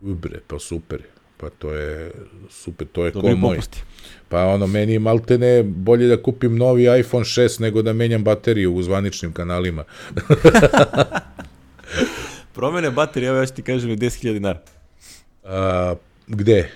[0.00, 1.02] Bre, pa super.
[1.36, 2.12] Pa to je
[2.50, 3.56] super, to je ko Dobri moj.
[3.56, 3.82] popusti.
[4.28, 8.74] Pa ono, meni je maltene bolje da kupim novi iPhone 6 nego da menjam bateriju
[8.74, 9.84] u zvaničnim kanalima.
[12.54, 14.60] Promene baterije, evo ja ću ti kažem, je 10.000 dinara.
[15.44, 15.94] A,
[16.26, 16.70] gde?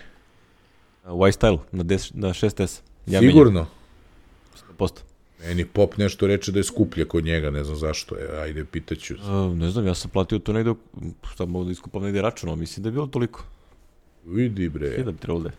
[1.07, 2.81] U iStyle, na, 10, na 6S.
[3.07, 3.61] Ja Sigurno?
[3.61, 3.66] menjam
[4.79, 4.91] 100%.
[5.41, 8.41] Meni pop nešto reče da je skuplje kod njega, ne znam zašto je.
[8.41, 9.14] Ajde, pitaću.
[9.14, 10.75] Uh, ne znam, ja sam platio to negde,
[11.33, 13.45] šta mogu da iskupam negde račun, ali mislim da je bilo toliko.
[14.25, 15.55] Vidi bre, Sve da bi trebalo da je.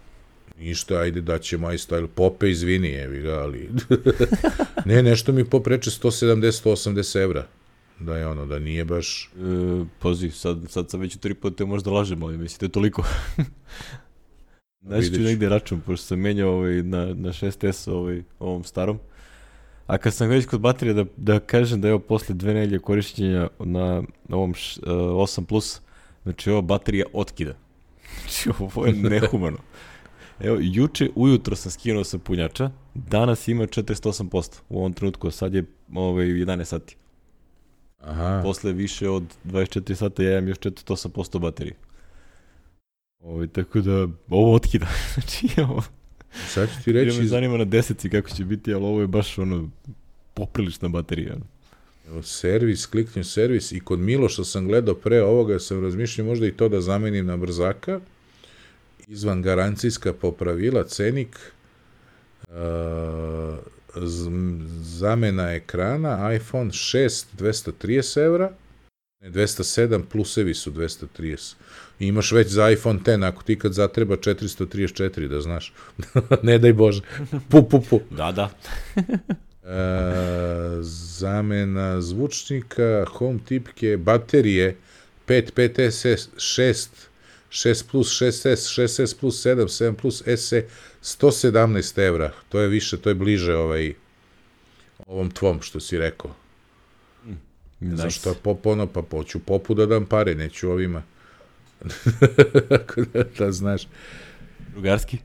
[0.59, 2.07] Ništa, ajde da će moj style.
[2.07, 3.69] Pope, izvini, evi ga, ali...
[4.85, 7.47] ne, nešto mi pop reče 170-180 evra.
[7.99, 9.31] Da je ono, da nije baš...
[9.37, 13.03] E, pazi, sad, sad sam već u tri puta možda lažem, ali mislim da toliko.
[14.81, 18.99] Naći ću negde račun, pošto sam menjao ovaj, na, na 6S ovaj, ovom starom.
[19.87, 23.47] A kad sam već kod baterije, da, da kažem da evo posle dve nelje korišćenja
[23.59, 25.81] na ovom š, uh, 8 Plus,
[26.23, 27.55] znači ova baterija otkida.
[28.21, 29.57] Znači ovo je nehumano.
[30.39, 35.65] Evo, juče ujutro sam skinuo sa punjača, danas ima 48% u ovom trenutku, sad je
[35.93, 36.95] ovaj, 11 sati.
[37.99, 41.75] Aha, Posle više od 24 sata ja imam još 48% baterije.
[43.19, 44.87] Ovo, tako da, ovo otkida.
[45.13, 45.83] znači, ovo,
[46.47, 47.05] sad ću ti Reći...
[47.05, 47.19] reći...
[47.19, 49.69] me zanima na deseci kako će biti, ali ovo je baš ono,
[50.33, 51.35] poprilična baterija.
[52.07, 56.51] Evo, servis, kliknem servis i kod Miloša sam gledao pre ovoga, sam razmišljao možda i
[56.51, 57.99] to da zamenim na brzaka,
[59.07, 61.37] izvan garancijska popravila, cenik,
[63.95, 64.29] z-
[64.81, 68.51] zamena ekrana, iPhone 6 230 evra,
[69.21, 71.55] ne 207, plusevi su 230.
[71.99, 75.73] I imaš već za iPhone 10, ako ti kad zatreba 434, da znaš.
[76.43, 77.01] ne daj Bože.
[77.49, 78.01] Pu, pu, pu.
[78.11, 78.49] Da, da.
[79.63, 84.75] E, zamena zvučnika, home tipke, baterije,
[85.27, 86.87] 5, 5S, 6,
[87.55, 90.65] 6 plus 6S, 6S plus 7, 7 plus SE,
[91.03, 92.31] 117 evra.
[92.49, 93.93] To je više, to je bliže ovaj,
[95.07, 96.35] ovom tvom što si rekao.
[97.79, 98.01] Nice.
[98.01, 101.03] Zašto je pop ono, pa poću popu da dam pare, neću ovima.
[102.79, 103.87] Ako da, da znaš.
[104.71, 105.17] Drugarski.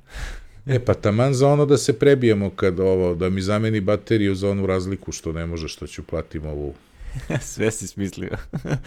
[0.67, 4.51] E, pa taman za ono da se prebijemo kad ovo, da mi zameni bateriju za
[4.51, 6.75] onu razliku što ne može, što ću platim ovu.
[7.41, 8.31] Sve si smislio.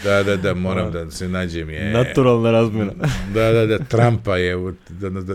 [0.04, 1.92] Da, da, da, moram da se nađem je.
[1.94, 2.94] Naturalna razmena.
[3.34, 5.34] Da, da, da, Trumpa je, da, da, da,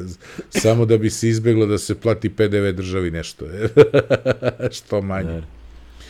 [0.51, 3.47] samo da bi se izbeglo da se plati PDV državi nešto.
[4.71, 5.33] što manje.
[5.33, 5.43] Da.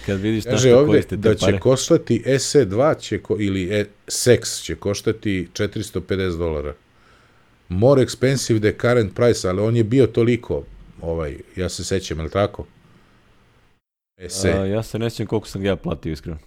[0.06, 1.58] Kad vidiš Kaže ovde da će pare.
[1.58, 6.74] koštati SE2 će ko, ili e, Sex će koštati 450 dolara.
[7.68, 10.64] More expensive the current price, ali on je bio toliko,
[11.00, 12.66] ovaj, ja se sećam, je li tako?
[14.28, 16.38] SE, A, ja se ne sjećam koliko sam ga ja platio, iskreno.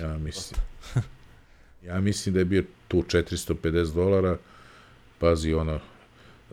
[0.00, 0.60] Ja mislim.
[1.86, 4.36] Ja mislim da je bio tu 450 dolara,
[5.18, 5.80] pazi ono,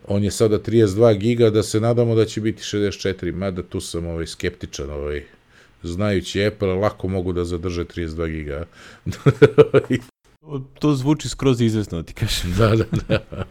[0.07, 4.05] on je sada 32 giga, da se nadamo da će biti 64, mada tu sam
[4.05, 5.23] ovaj, skeptičan, ovaj,
[5.83, 8.65] znajući Apple, lako mogu da zadrže 32 giga.
[10.79, 12.53] To, zvuči skroz izvesno, da ti kažem.
[12.57, 13.45] da, da, da.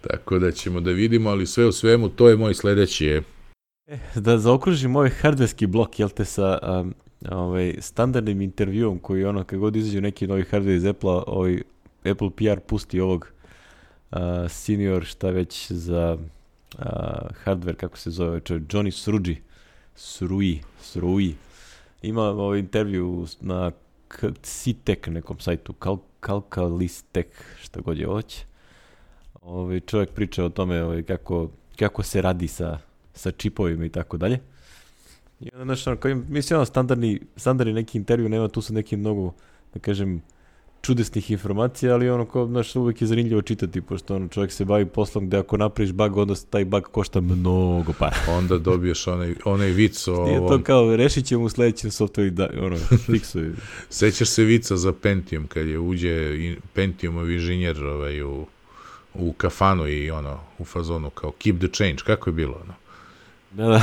[0.00, 3.22] Tako da ćemo da vidimo, ali sve u svemu, to je moj sledeći je.
[4.14, 6.94] Da zaokružim ovaj hardverski blok, jel te, sa um,
[7.28, 11.62] ovaj, standardnim intervjuom koji ono, kad god izađe neki novi hardware iz Apple-a, ovaj,
[12.04, 13.32] Apple PR pusti ovog
[14.10, 14.18] uh,
[14.48, 16.18] senior, šta već za
[16.78, 16.84] uh,
[17.44, 19.36] hardware, kako se zove, čovjek, Johnny Sruji,
[19.94, 21.34] Sruji, Sruji.
[22.02, 23.70] Ima ovaj intervju na
[24.08, 28.44] K- CTEC nekom sajtu, Kal Kalkalistek, šta god je hoće.
[29.42, 32.78] Ovaj čovjek priča o tome ovaj, kako, kako se radi sa,
[33.14, 34.40] sa čipovima i tako dalje.
[35.40, 38.72] I onda, znaš, ono, kao, im- mislim, ono, standardni, standardni neki intervju, nema tu sa
[38.72, 39.32] nekim mnogo,
[39.74, 40.22] da kažem,
[40.82, 44.86] čudesnih informacija, ali ono, kao, znaš, uvek je zanimljivo čitati, pošto ono, čovjek se bavi
[44.86, 48.16] poslom gde ako napraviš bug, onda taj bug košta mnogo para.
[48.38, 50.62] Onda dobiješ onaj, onaj vic o Nije to ovom.
[50.62, 52.76] kao, rešit ćemo u sledećem softveru, da, ono,
[53.06, 53.52] fiksuje.
[53.90, 56.38] Sećaš se vica za Pentium, kad je uđe
[56.74, 58.46] Pentiumov inženjer ovaj, u,
[59.14, 62.74] u kafanu i ono, u fazonu kao keep the change, kako je bilo ono?
[63.50, 63.82] Da, da.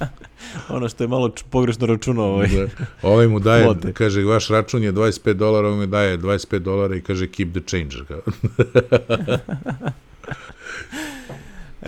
[0.76, 2.48] ono što je malo pogrešno računao ovaj.
[2.48, 2.66] Da.
[3.02, 3.92] Ovaj mu daje, Flote.
[3.92, 7.60] kaže, vaš račun je 25 dolara, ovaj mu daje 25 dolara i kaže, keep the
[7.66, 7.96] change.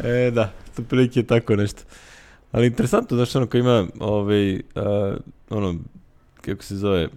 [0.05, 1.83] E, da, to prilike je tako nešto.
[2.53, 5.17] Ali interesantno, znaš, ono, ko ima, ovaj, a,
[5.51, 5.75] ono,
[6.41, 7.09] kako se zove,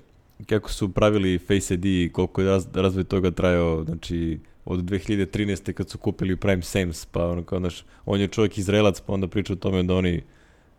[0.49, 5.73] kako su pravili Face ID i koliko je raz, razvoj toga trajao, znači, od 2013.
[5.73, 9.27] kad su kupili Prime Sames, pa ono kao, znaš, on je čovjek Izraelac, pa onda
[9.27, 10.21] priča o tome da oni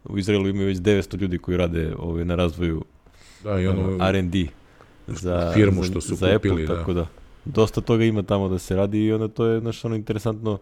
[0.05, 2.84] u Izraelu imaju već 900 ljudi koji rade ovaj, na razvoju
[3.45, 4.47] Da, i ono, ono, R&D
[5.07, 6.78] za, firmu što su za kupili, Apple, da.
[6.78, 7.07] tako da.
[7.45, 10.59] Dosta toga ima tamo da se radi i onda to je, znaš, ono, interesantno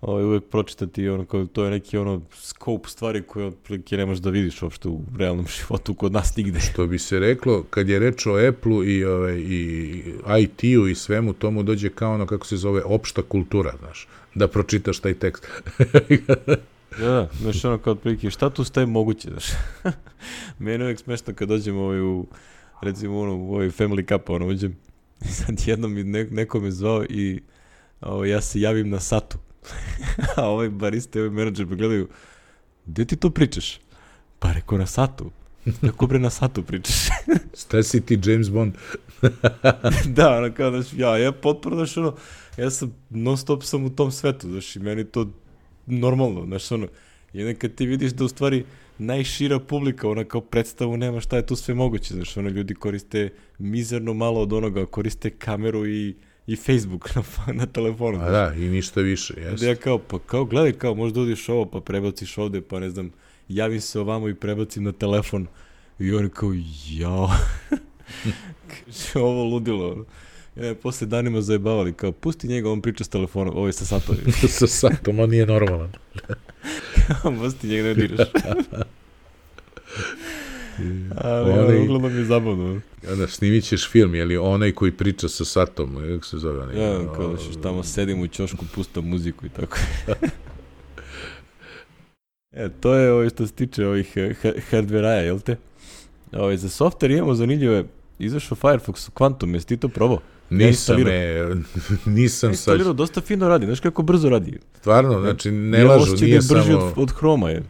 [0.00, 4.22] ovaj, uvek pročitati, ono, kao, to je neki, ono, scope stvari koje otprilike ne možeš
[4.22, 6.60] da vidiš uopšte u realnom životu kod nas nigde.
[6.60, 10.02] što bi se reklo, kad je reč o Apple-u i, ovaj, i
[10.40, 14.98] IT-u i svemu, tomu dođe kao ono, kako se zove, opšta kultura, znaš, da pročitaš
[14.98, 15.46] taj tekst.
[15.78, 16.56] Da,
[17.06, 19.46] da, znaš, ono, kao otprilike, šta tu staje moguće, znaš.
[20.58, 22.26] Meni je uvek smešno kad dođemo ovaj, u,
[22.82, 24.76] recimo, ono, u ovaj family cup, ono, uđem,
[25.24, 27.40] i sad jednom mi ne, neko me zvao i
[28.00, 29.38] ovaj, ja se javim na satu.
[30.36, 32.08] A ovaj barista i ovaj menadžer me gledaju,
[32.86, 33.80] gde ti to pričaš?
[34.38, 35.30] Pa reko na satu.
[35.80, 36.96] Kako bre na satu pričaš?
[37.60, 38.74] Šta si ti James Bond?
[40.16, 42.14] da, ono kao, znaš, ja, ja potpuno, znaš, ono,
[42.56, 45.30] ja sam, non stop sam u tom svetu, znaš, i meni to
[45.86, 46.86] normalno, znaš, ono,
[47.34, 48.64] onda kad ti vidiš da u stvari
[48.98, 53.32] najšira publika, ona kao predstavu nema šta je tu sve moguće, znaš, ono, ljudi koriste
[53.58, 56.14] mizerno malo od onoga, koriste kameru i,
[56.46, 57.22] i Facebook na,
[57.52, 59.66] na telefonu, A da, i ništa više, Onda jeste.
[59.66, 63.10] ja kao, pa kao, gledaj, kao, možda odiš ovo, pa prebaciš ovde, pa ne znam,
[63.48, 65.46] javim se ovamo i prebacim na telefon.
[65.98, 66.52] I oni kao,
[66.88, 67.30] jao.
[68.68, 70.04] Kaže, ovo ludilo.
[70.56, 73.84] onda je posle danima zajebavali, kao, pusti njega, on priča s telefonom, ovo je sa
[73.84, 74.32] satovima.
[74.48, 75.92] Sa satom, on nije normalan.
[77.40, 78.28] pusti njega, ne diraš.
[81.16, 82.64] Ali, Onaj- uglavnom je zabavno.
[82.64, 82.80] ono.
[83.10, 86.82] Onda snimit ćeš film, je li onaj koji priča sa satom, kako se zove onaj?
[86.82, 89.78] Ja, kao da ćeš tamo sedim u ćošku, pustam muziku i tako.
[92.52, 94.12] e, to je ovo što se tiče ovih
[94.42, 95.56] ha- hardveraja, jel te?
[96.32, 97.84] Ovaj, za software imamo zanimljive,
[98.18, 100.18] izašao Firefox Quantum, jesi ti to probao?
[100.50, 100.68] Nisam,
[100.98, 101.12] instalirao.
[101.14, 101.54] e,
[102.10, 104.58] nisam sad, Instalirao, dosta fino radi, znaš kako brzo radi.
[104.78, 107.62] stvarno, znači ne Imam lažu, da nije je brži samo, od, od Chroma je.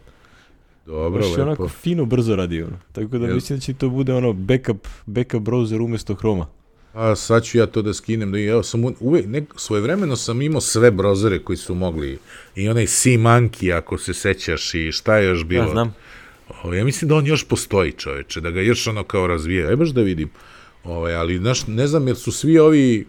[0.86, 1.74] Dobro, Baš je onako lepo.
[1.74, 2.78] fino brzo radi ono.
[2.92, 6.46] Tako da Jel- mislim da će to bude ono backup, backup browser umjesto Chroma.
[6.94, 10.60] A sad ću ja to da skinem, da evo sam uvek, nek, svojevremeno sam imao
[10.60, 12.18] sve brozere koji su mogli,
[12.54, 15.64] i onaj Sea-Monkey, ako se sećaš, i šta je još bilo.
[15.64, 15.94] Ja znam.
[16.64, 19.68] O, ja mislim da on još postoji, čoveče, da ga još ono kao razvija.
[19.68, 20.30] Aj baš da vidim.
[20.84, 23.06] Ovaj, ali, znaš, ne znam, jer su svi ovi,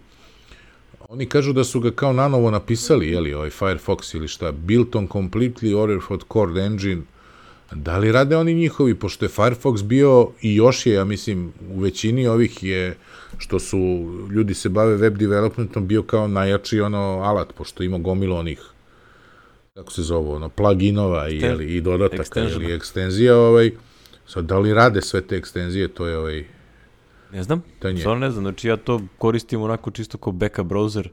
[1.09, 5.07] oni kažu da su ga kao nanovo napisali, jeli, ovaj Firefox ili šta, built on
[5.07, 7.01] completely Orderford Core Engine,
[7.71, 11.79] da li rade oni njihovi, pošto je Firefox bio i još je, ja mislim, u
[11.79, 12.97] većini ovih je,
[13.37, 13.77] što su,
[14.31, 18.59] ljudi se bave web developmentom, bio kao najjači ono alat, pošto ima gomilu onih
[19.77, 23.71] kako se zove, ono, pluginova i, jeli, i dodataka, ili ekstenzija, ovaj,
[24.25, 26.45] sad, da li rade sve te ekstenzije, to je ovaj,
[27.31, 27.99] Ne znam, Pitanje.
[27.99, 31.07] stvarno ne znam, znači ja to koristim onako čisto kao backup browser,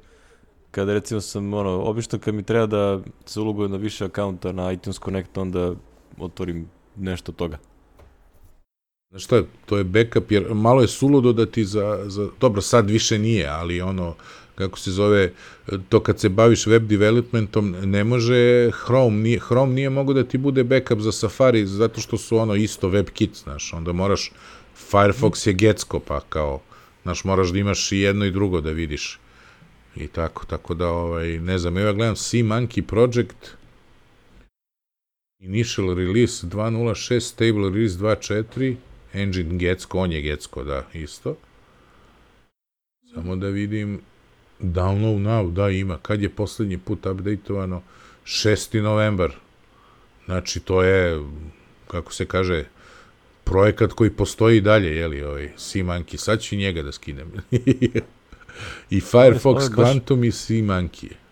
[0.70, 4.72] kada recimo sam, ono, obično kad mi treba da se ulogujem na više akaunta na
[4.72, 5.74] iTunes Connect, onda
[6.18, 7.58] otvorim nešto toga.
[9.10, 12.90] Znaš šta, to je backup, jer malo je suludo da ti za, za, dobro, sad
[12.90, 14.14] više nije, ali ono,
[14.54, 15.32] kako se zove,
[15.88, 20.38] to kad se baviš web developmentom, ne može Chrome, nije, Chrome nije mogo da ti
[20.38, 24.32] bude backup za Safari, zato što su ono isto WebKit, znaš, onda moraš,
[24.90, 26.60] Firefox je Getsko, pa kao,
[27.02, 29.18] znaš, moraš da imaš i jedno i drugo da vidiš.
[29.96, 33.56] I tako, tako da, ovaj, ne znam, ja gledam Sea-Monkey Project,
[35.44, 38.76] Initial Release 2.06, Stable Release 2.4,
[39.12, 41.36] Engine Getsko, on je Getsko, da, isto.
[43.14, 44.00] Samo da vidim,
[44.60, 45.98] Download Now, da, ima.
[46.02, 47.82] Kad je poslednji put updateovano?
[48.24, 48.80] 6.
[48.80, 49.32] novembar.
[50.24, 51.22] Znači, to je,
[51.86, 52.64] kako se kaže,
[53.44, 56.16] projekat koji postoji dalje, jeli, ovaj, Sea-Monkey.
[56.16, 57.32] Sad ću njega da skinem.
[58.90, 61.10] I Firefox je Quantum i Sea-Monkey.
[61.10, 61.23] Ja,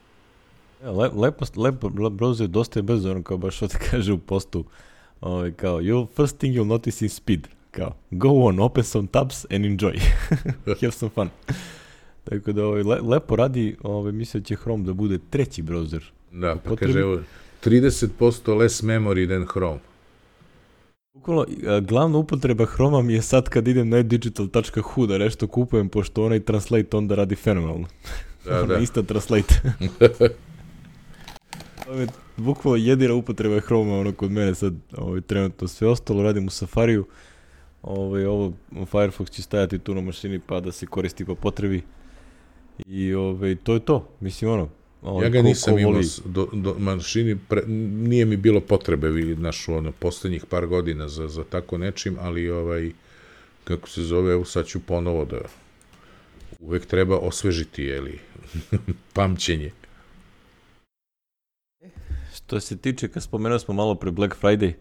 [0.83, 4.19] le, lepo, lepo, le- browser dosta je brzo, ono kao baš što ti kaže u
[4.19, 4.65] postu,
[5.21, 9.45] ovaj, kao, you first thing you'll notice is speed, kao, go on, open some tabs
[9.45, 9.99] and enjoy,
[10.81, 11.29] have some fun.
[12.25, 16.01] Tako da ovaj, le, lepo radi, ovaj, mislim da će Chrome da bude treći browser.
[16.33, 17.21] Da, pa Potrebi- kaže, evo,
[17.65, 19.79] 30% less memory than Chrome.
[21.15, 21.47] Bukvalno,
[21.81, 26.41] glavna upotreba Chroma mi je sad kad idem na digital.hu da nešto kupujem, pošto onaj
[26.41, 27.87] translate onda radi fenomenalno.
[28.45, 28.79] Da, da.
[28.79, 29.55] Instant translate.
[31.99, 32.07] Je,
[32.37, 35.69] bukvalno jedina upotreba je Chrome ono kod mene sad ovaj, trenutno.
[35.69, 37.07] Sve ostalo radim u Safariju.
[37.83, 41.83] Ovaj, ovo Firefox će stajati tu na mašini pa da se koristi po potrebi.
[42.87, 44.09] I ovaj, to je to.
[44.21, 44.69] Mislim ono
[45.03, 49.69] Ovaj, ja ga nisam imao do, do mašini, pre, nije mi bilo potrebe, vidi, naš,
[49.69, 52.91] ono, poslednjih par godina za, za tako nečim, ali, ovaj,
[53.65, 55.39] kako se zove, evo sad ću ponovo da
[56.61, 58.19] uvek treba osvežiti, jeli,
[59.15, 59.71] pamćenje.
[62.53, 64.73] Što se tiče, kad spomenuo smo malo pre Black Friday,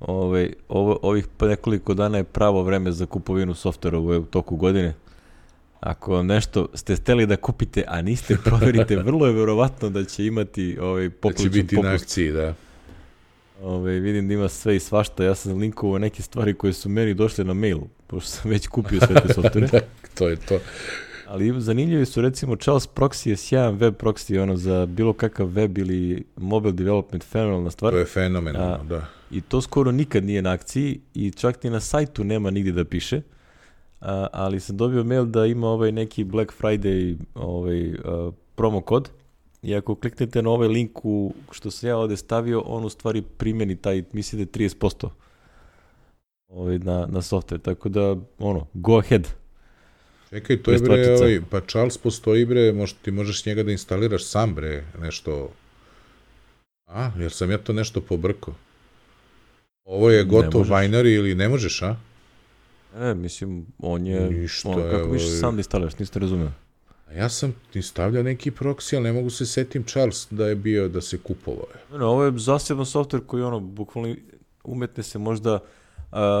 [0.00, 4.94] ovaj, ovo, ovih nekoliko dana je pravo vreme za kupovinu softvera u toku godine.
[5.80, 10.26] Ako vam nešto ste steli da kupite, a niste proverite, vrlo je verovatno da će
[10.26, 11.88] imati ovaj poključen Da će biti popust.
[11.88, 12.54] na akciji, da.
[13.62, 15.24] Ove, ovaj, vidim da ima sve i svašta.
[15.24, 19.00] Ja sam linkovao neke stvari koje su meni došle na mail, pošto sam već kupio
[19.00, 19.66] sve te softvere.
[19.66, 19.80] da,
[20.14, 20.58] to je to.
[21.28, 25.78] Ali zanimljivi su recimo Charles Proxy je sjajan web proxy ono za bilo kakav web
[25.78, 27.92] ili mobile development fenomenalna stvar.
[27.92, 29.06] To je fenomenalno, da.
[29.30, 32.84] I to skoro nikad nije na akciji i čak ni na sajtu nema nigdje da
[32.84, 33.20] piše.
[34.00, 39.10] A, ali sam dobio mail da ima ovaj neki Black Friday ovaj, a, promo kod
[39.62, 43.22] i ako kliknete na ovaj link u, što sam ja ovde stavio, on u stvari
[43.22, 45.08] primjeni taj, mislim da je 30%
[46.48, 49.28] ovaj, na, na software, tako da, ono, go ahead.
[50.30, 54.24] Čekaj, to je bre, ovaj, pa Charles postoji bre, mož, ti možeš njega da instaliraš
[54.24, 55.50] sam bre, nešto...
[56.86, 58.54] A, jer sam ja to nešto pobrkao.
[59.84, 61.96] Ovo je gotov Winery ili ne možeš, a?
[62.98, 64.30] Ne, mislim, on je...
[64.30, 66.50] Ništa, on, kako više sam da instaliraš, niste razumio.
[67.08, 70.54] A ja sam ti stavljao neki proxy, ali ne mogu se setim Charles da je
[70.54, 71.66] bio, da se kupovao.
[71.92, 74.14] Ne, ne, ovo je zaseban software koji ono, bukvalno
[74.64, 75.58] umetne se možda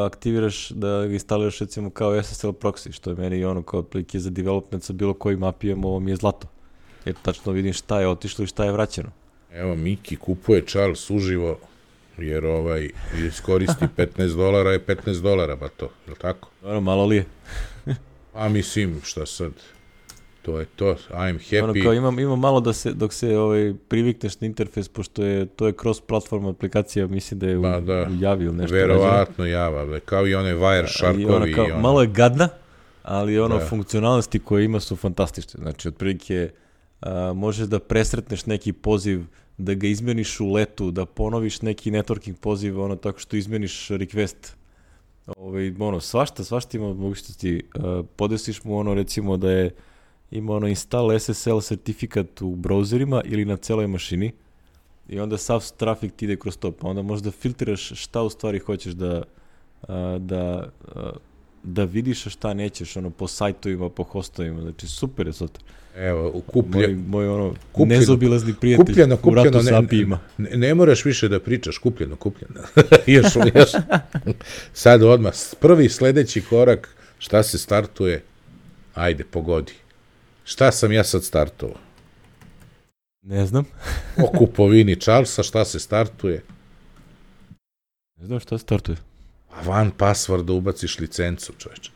[0.06, 4.30] aktiviraš da ga instaliraš recimo kao SSL proxy, što je meni ono kao otprilike za
[4.30, 6.48] development sa bilo kojim API-em, ovo mi je zlato.
[7.04, 9.08] Jer tačno vidim šta je otišlo i šta je vraćeno.
[9.52, 11.58] Evo, Miki kupuje Charles uživo,
[12.18, 12.90] jer ovaj,
[13.26, 16.48] iskoristi 15 dolara je 15 dolara, ba to, je li tako?
[16.62, 17.26] Dobro, malo li je?
[18.32, 19.52] pa mislim, šta sad,
[20.46, 21.62] to je to, I'm happy.
[21.62, 25.46] Ono kao imam, imam malo da se, dok se ovaj, privikneš na interfejs, pošto je,
[25.46, 28.74] to je cross platform aplikacija, mislim da je u, ba, da, u Javi ili nešto.
[28.74, 31.20] Verovatno Java, kao i one Wiresharkovi.
[31.20, 31.80] I ona kao, i ono.
[31.80, 32.48] Malo je gadna,
[33.02, 33.64] ali ono, da.
[33.64, 35.60] funkcionalnosti koje ima su fantastične.
[35.62, 36.50] Znači, otprilike,
[37.00, 39.24] a, možeš da presretneš neki poziv
[39.58, 44.54] da ga izmeniš u letu, da ponoviš neki networking poziv, ono tako što izmeniš request
[45.36, 47.62] ovaj, ono, svašta, svašta ima mogućnosti.
[47.74, 49.70] Uh, podesiš mu ono, recimo, da je
[50.30, 54.32] ima ono install SSL sertifikat u browserima ili na celoj mašini
[55.08, 58.58] i onda sav trafik ti ide kroz to, pa onda možda filtriraš šta u stvari
[58.58, 59.22] hoćeš da,
[60.18, 60.68] da,
[61.62, 65.76] da vidiš, a šta nećeš, ono, po sajtovima, po hostovima, znači super je software.
[65.96, 70.20] Evo, kuplje, moj, moj ono, kupljeno, nezobilazni prijatelj kupljeno, kupljeno, u ratu apijima.
[70.38, 72.60] Ne, ne, moraš više da pričaš, kupljeno, kupljeno.
[73.06, 73.70] još, još.
[74.72, 78.22] Sad odmah, prvi sledeći korak, šta se startuje,
[78.94, 79.72] ajde, pogodi.
[80.46, 81.76] Šta sam ja sad startovao?
[83.22, 83.64] Ne znam.
[84.24, 86.42] o kupovini Charlesa, šta se startuje?
[88.18, 88.96] Ne znam šta startuje.
[89.50, 91.90] A van password da ubaciš licencu, čoveče.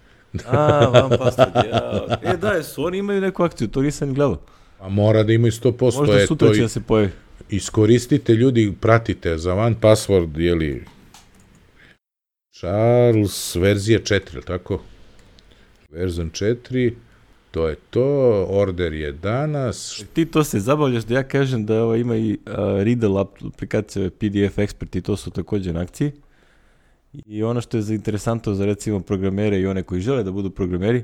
[0.46, 2.18] A, van password, ja.
[2.22, 4.40] E, da, su oni imaju neku akciju, to nisam ni gledao.
[4.80, 5.98] A mora da imaju 100%.
[5.98, 7.10] Možda sutra će da se pojavi.
[7.48, 10.84] Iskoristite, ljudi, pratite za van password, jeli,
[12.50, 14.82] Charles, verzija 4, tako?
[15.90, 16.92] Verzon 4,
[17.50, 20.04] to je to, order je danas.
[20.12, 24.58] Ti to se zabavljaš da ja kažem da ovo ima i uh, Riddle aplikacija PDF
[24.58, 26.12] Expert i to su takođe na akciji.
[27.26, 30.50] I ono što je za interesantno za recimo programere i one koji žele da budu
[30.50, 31.02] programeri,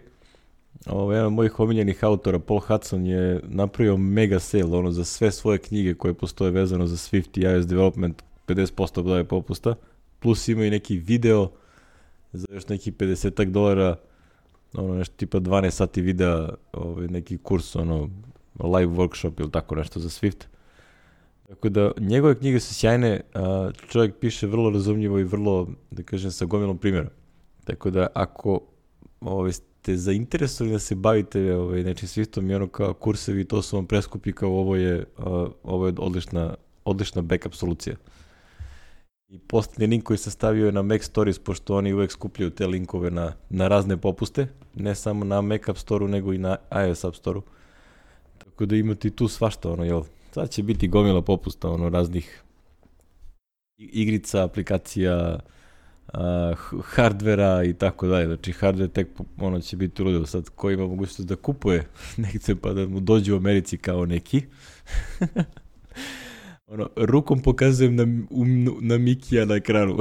[0.86, 5.30] ovo, jedan od mojih omiljenih autora, Paul Hudson, je napravio mega sale ono, za sve
[5.30, 9.74] svoje knjige koje postoje vezano za Swift i iOS development, 50% daje popusta,
[10.20, 11.51] plus ima i neki video
[12.32, 13.97] za još neki 50 dolara,
[14.77, 18.11] ono nešto tipa 12 sati videa, ovaj, neki kurs, ono,
[18.59, 20.45] live workshop ili tako nešto za Swift.
[21.49, 26.31] Tako da, njegove knjige su sjajne, a, čovjek piše vrlo razumljivo i vrlo, da kažem,
[26.31, 27.09] sa gomilom primjera.
[27.64, 28.61] Tako da, ako
[29.20, 33.77] ovaj, ste zainteresovani da se bavite ovaj, nečim Swiftom i ono kao kursevi, to su
[33.77, 36.55] vam preskupi kao ovo je, a, ovo je odlična,
[36.85, 37.97] odlična backup solucija.
[39.29, 42.66] I posljednji link koji sam stavio je na Mac Stories, pošto oni uvek skupljaju te
[42.66, 46.57] linkove na, na razne popuste, ne samo na Mac App Store-u, nego i na
[46.87, 47.43] iOS App Store-u.
[48.39, 52.43] Tako da imate tu svašta, ono, jel, sad će biti gomila popusta, ono, raznih
[53.79, 55.39] igrica, aplikacija,
[56.14, 58.27] uh, hardvera i tako dalje.
[58.27, 59.09] Znači, hardware tek
[59.39, 60.27] ono će biti ludilo.
[60.27, 64.43] Sad, ko ima mogućnost da kupuje negde pa da mu dođe u Americi kao neki.
[66.67, 69.99] Ono, rukom pokazujem na, um, na Mikija na ekranu.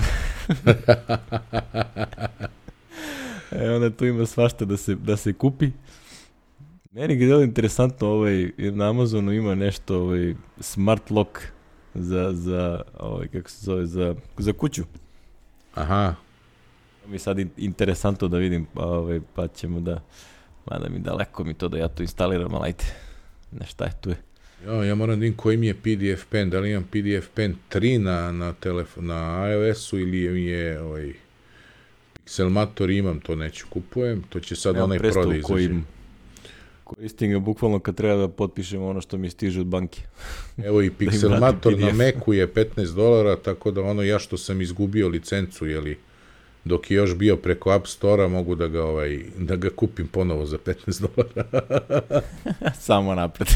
[3.52, 5.70] e, onda tu ima svašta da se, da se kupi.
[6.92, 11.40] Meni je interesantno, ovaj, na Amazonu ima nešto, ovaj, smart lock
[11.94, 14.84] za, za, ovaj, kako se zove, za, za kuću.
[15.74, 16.16] Aha.
[17.08, 20.02] Mi sad interesantno da vidim, ovaj, pa ćemo da,
[20.72, 22.86] mada mi daleko mi to da ja to instaliram, ali ajte,
[23.52, 24.35] nešta je tu je.
[24.66, 27.56] Ja, ja moram da vidim koji mi je PDF pen, da li imam PDF pen
[27.72, 31.14] 3 na, na, telefon, na iOS-u ili mi je ovaj,
[32.14, 35.54] Pixelmator imam, to neću kupujem, to će sad Nemam onaj prodaj izaći.
[35.54, 35.86] Kojim,
[36.84, 40.02] koristim ga bukvalno kad treba da potpišem ono što mi stiže od banke.
[40.68, 44.62] Evo i da Pixelmator na Macu je 15 dolara, tako da ono ja što sam
[44.62, 45.98] izgubio licencu, jeli,
[46.64, 50.46] dok je još bio preko App Store-a, mogu da ga, ovaj, da ga kupim ponovo
[50.46, 51.62] za 15 dolara.
[52.88, 53.48] Samo napred.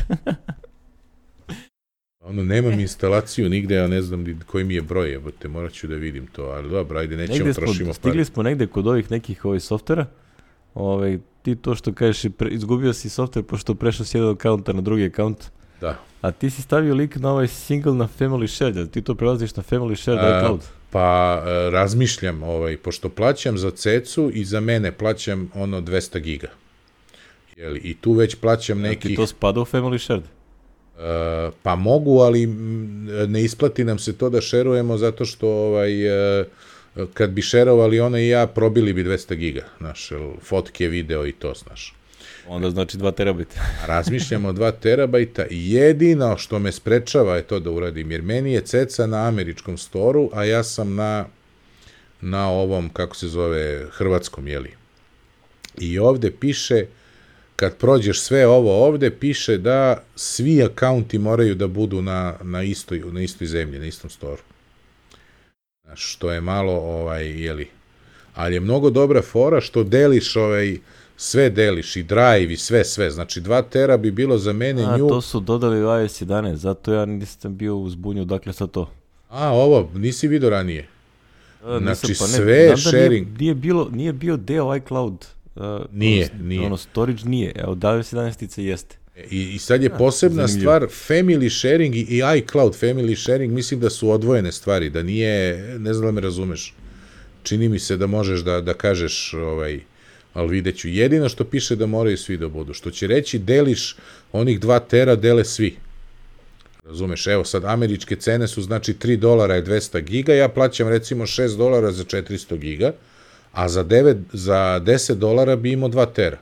[2.30, 5.96] Ono, nemam instalaciju nigde, ja ne znam koji mi je broj, jebote, morat ću da
[5.96, 9.46] vidim to, ali dobro, ajde, nećemo, negde smo, trošimo Stigli smo negde kod ovih nekih
[9.46, 10.06] ovih softvera,
[10.74, 14.82] ovaj, ti to što kažeš, pre, izgubio si softver pošto prešao si jedan akaunta na
[14.82, 15.46] drugi akaunt,
[15.82, 16.00] da.
[16.22, 19.56] a ti si stavio lik na ovaj single na family share, da ti to prelaziš
[19.56, 20.62] na family share da cloud?
[20.90, 26.48] Pa e, razmišljam, ovaj, pošto plaćam za cecu i za mene plaćam ono 200 giga.
[27.58, 29.06] Jeli, I tu već plaćam nekih...
[29.06, 30.39] A ti to spada u family share?
[31.00, 32.46] Uh, pa mogu, ali
[33.28, 36.08] ne isplati nam se to da šerujemo zato što ovaj,
[36.40, 36.46] uh,
[37.14, 40.10] kad bi šerovali ona i ja, probili bi 200 giga, znaš,
[40.44, 41.94] fotke, video i to, znaš.
[42.48, 43.62] Onda znači 2 terabajta.
[43.94, 45.46] Razmišljamo 2 terabajta.
[45.50, 50.30] Jedino što me sprečava je to da uradim, jer meni je ceca na američkom storu,
[50.34, 51.26] a ja sam na,
[52.22, 54.72] na ovom, kako se zove, hrvatskom, jeli.
[55.78, 56.86] I ovde piše
[57.60, 63.04] kad prođeš sve ovo ovde, piše da svi akaunti moraju da budu na, na, istoj,
[63.12, 64.42] na istoj zemlji, na istom storu.
[65.94, 67.68] Što je malo, ovaj, jeli,
[68.36, 70.78] ali je mnogo dobra fora što deliš ovaj,
[71.18, 73.12] sve deliš i drive i sve, sve.
[73.12, 75.10] Znači 2 tera bi bilo za mene A, nju...
[75.10, 78.92] to su dodali u iOS 11, zato ja nisam bio uzbunju, dakle sa to.
[79.30, 80.88] A, ovo, nisi vidio ranije.
[81.64, 83.28] A, znači pa ne, sve sharing.
[83.28, 85.26] Nije, nije, bilo, nije bio deo iCloud
[85.60, 86.62] Uh, nije, ono, nije.
[86.62, 88.96] Ono, storage nije, evo, iOS 11 jeste.
[89.32, 90.72] I, I sad je posebna zanimljivo.
[90.72, 95.58] stvar family sharing i, i iCloud family sharing, mislim da su odvojene stvari, da nije,
[95.80, 96.74] ne znam da me razumeš.
[97.44, 99.80] Čini mi se da možeš da, da kažeš, ovaj,
[100.34, 100.88] ali vidjet ću.
[100.88, 102.74] Jedino što piše da moraju svi da budu.
[102.74, 103.96] Što će reći, deliš
[104.32, 105.76] onih 2 tera, dele svi.
[106.86, 111.26] Razumeš, evo sad američke cene su znači 3 dolara je 200 giga, ja plaćam recimo
[111.26, 112.94] 6 dolara za 400 giga,
[113.52, 116.38] a za, 9, za 10 dolara bi imao 2 tera.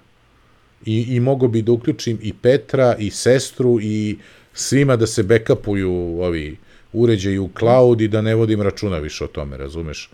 [0.86, 4.18] I, I mogo bi da uključim i Petra, i sestru, i
[4.54, 6.58] svima da se backupuju ovi
[6.94, 10.10] uređaji u cloud i da ne vodim računa više o tome, razumeš?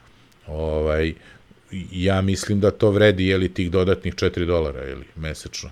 [0.48, 1.14] Ovaj,
[1.92, 5.70] ja mislim da to vredi, jeli, tih dodatnih 4 dolara, jeli, mesečno.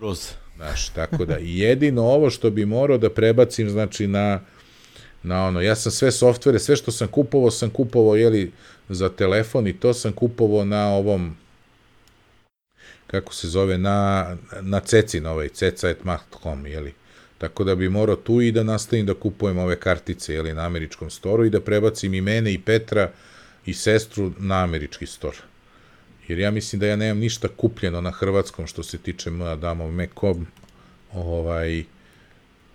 [0.00, 0.28] Roz.
[0.56, 4.40] Znaš, tako da, jedino ovo što bi morao da prebacim, znači, na,
[5.22, 8.52] na ono, ja sam sve softvere, sve što sam kupovao, sam kupovao, jeli,
[8.88, 11.36] za telefon i to sam kupovao na ovom
[13.06, 16.94] kako se zove, na, na ceci na ovaj, ceca.com, jeli.
[17.38, 21.10] Tako da bi morao tu i da nastavim da kupujem ove kartice, jeli, na američkom
[21.10, 23.10] storu i da prebacim i mene i Petra
[23.66, 25.36] i sestru na američki stor.
[26.28, 30.46] Jer ja mislim da ja nemam ništa kupljeno na hrvatskom što se tiče Adamov Mekom,
[31.12, 31.84] ovaj,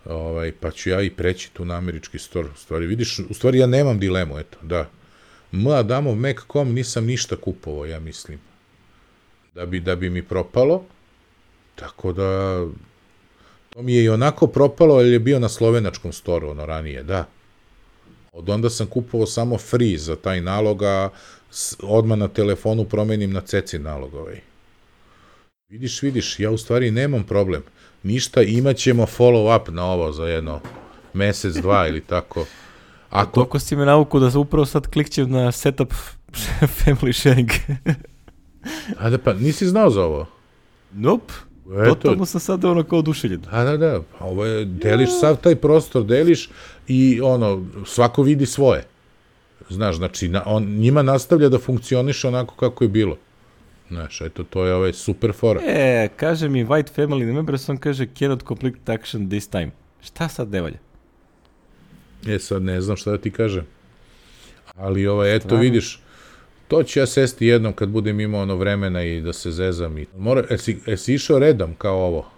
[0.09, 2.45] ovaj, pa ću ja i preći tu na američki stor.
[2.45, 4.89] U stvari, vidiš, u stvari ja nemam dilemu, eto, da.
[5.53, 8.39] M Adamov Mac.com nisam ništa kupovao, ja mislim.
[9.55, 10.83] Da bi, da bi mi propalo.
[11.75, 12.61] Tako da,
[13.69, 17.25] to mi je i onako propalo, ali je bio na slovenačkom storu, ono ranije, da.
[18.33, 21.09] Od onda sam kupovao samo free za taj nalog, a
[21.83, 24.41] odmah na telefonu promenim na ceci nalog ovaj.
[25.69, 27.63] Vidiš, vidiš, ja u stvari nemam problem.
[28.03, 30.59] Ništa, imaćemo follow up na ovo za jedno
[31.13, 32.45] mesec, dva ili tako.
[33.09, 33.31] Ako...
[33.31, 35.93] Toliko si me navuku da upravo sad klikćem na setup
[36.85, 37.49] family sharing.
[38.99, 40.25] A da pa, nisi znao za ovo?
[40.93, 41.33] Nope.
[41.71, 41.95] Eto.
[41.95, 43.41] Totalno sam sad ono kao oduševljen.
[43.41, 44.01] Da, da, da.
[44.19, 46.49] Ovo je, deliš sav taj prostor, deliš
[46.87, 48.83] i ono, svako vidi svoje.
[49.69, 53.17] Znaš, znači, na, on njima nastavlja da funkcioniše onako kako je bilo.
[53.89, 55.61] Znaš, eto, to je ovaj super fora.
[55.65, 59.71] E, kaže mi White Family member, sam kaže cannot complete action this time.
[60.01, 60.77] Šta sad ne valja?
[62.27, 63.65] E sad ne znam šta da ti kažem.
[64.75, 65.61] Ali ovaj, eto Stvarno?
[65.61, 65.99] vidiš,
[66.67, 69.97] to ću ja sesti jednom kad budem imao ono vremena i da se zezam.
[69.97, 70.05] I...
[70.17, 72.31] Mora, esi, esi išao redom kao ovo?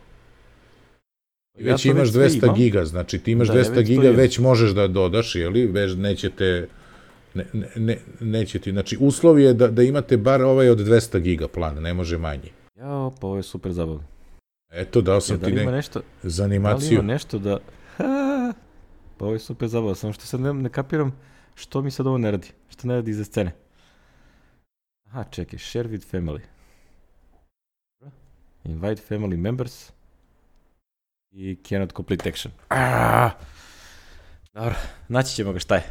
[1.60, 2.56] Već Ja imaš već sve 200 imam.
[2.56, 5.96] giga, znači ti imaš Da, ja 200 već giga, već možeš da dodaš, jeli, već
[5.96, 6.68] neće te,
[7.34, 11.20] ne, ne, ne, neće ti, znači uslov je da, da imate bar ovaj od 200
[11.20, 12.52] giga plan, ne može manji.
[12.76, 14.04] Jao, pa ovo je super zabavno.
[14.72, 17.04] Eto, dao Ja, sam da ti ne, nešto, za da li ima animaciju.
[17.04, 17.60] nešto da...
[17.98, 18.04] Ha,
[19.18, 21.20] pa ovo je super zabavno, samo što sad ne, ne kapiram
[21.56, 22.48] što mi sad ovo ne radi.
[22.70, 23.52] Što ne radi iza scene.
[25.06, 26.40] Aha, čekaj, share with family.
[28.64, 29.92] Invite family members.
[31.32, 32.54] I cannot complete action.
[32.70, 33.32] Aaaa!
[34.54, 34.76] Dobro,
[35.08, 35.84] naći ćemo ga šta je.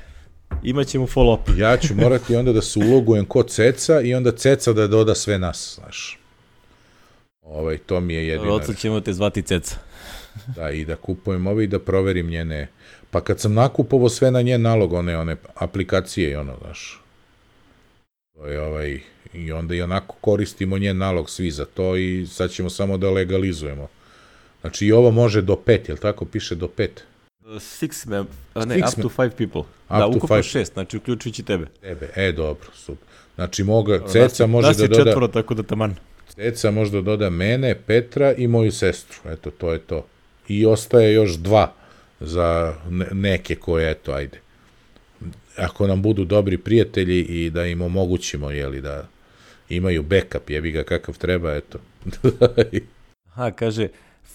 [0.63, 1.59] Imaćemo follow up.
[1.59, 5.39] Ja ću morati onda da se ulogujem kod Ceca i onda Ceca da doda sve
[5.39, 6.19] nas, znaš.
[7.43, 8.53] Ovaj, to mi je jedino.
[8.53, 9.77] Odsad ćemo te zvati ceca.
[10.57, 12.69] Da, i da kupujem ove i da proverim njene...
[13.11, 17.03] Pa kad sam nakupovao sve na njen nalog, one, one aplikacije i ono, znaš.
[18.35, 19.01] To je ovaj...
[19.35, 23.11] I onda i onako koristimo njen nalog svi za to i sad ćemo samo da
[23.11, 23.89] legalizujemo.
[24.61, 27.05] Znači i ovo može do pet, jel tako piše do pet?
[27.57, 28.27] Six mem...
[28.55, 29.63] A ne, Six up to five people.
[29.89, 30.43] da, to ukupno five.
[30.43, 31.67] šest, znači uključujući tebe.
[31.81, 33.09] Tebe, e, dobro, super.
[33.35, 35.05] Znači, moga, Ceca može da je doda...
[35.05, 35.95] četvoro, tako da taman.
[36.29, 39.19] Ceca može da doda mene, Petra i moju sestru.
[39.31, 40.07] Eto, to je to.
[40.49, 41.73] I ostaje još dva
[42.21, 44.41] za ne- neke koje, eto, ajde.
[45.57, 49.07] Ako nam budu dobri prijatelji i da im omogućimo, jeli, da
[49.69, 51.79] imaju backup, jebi ga kakav treba, eto.
[53.31, 53.89] Aha, kaže,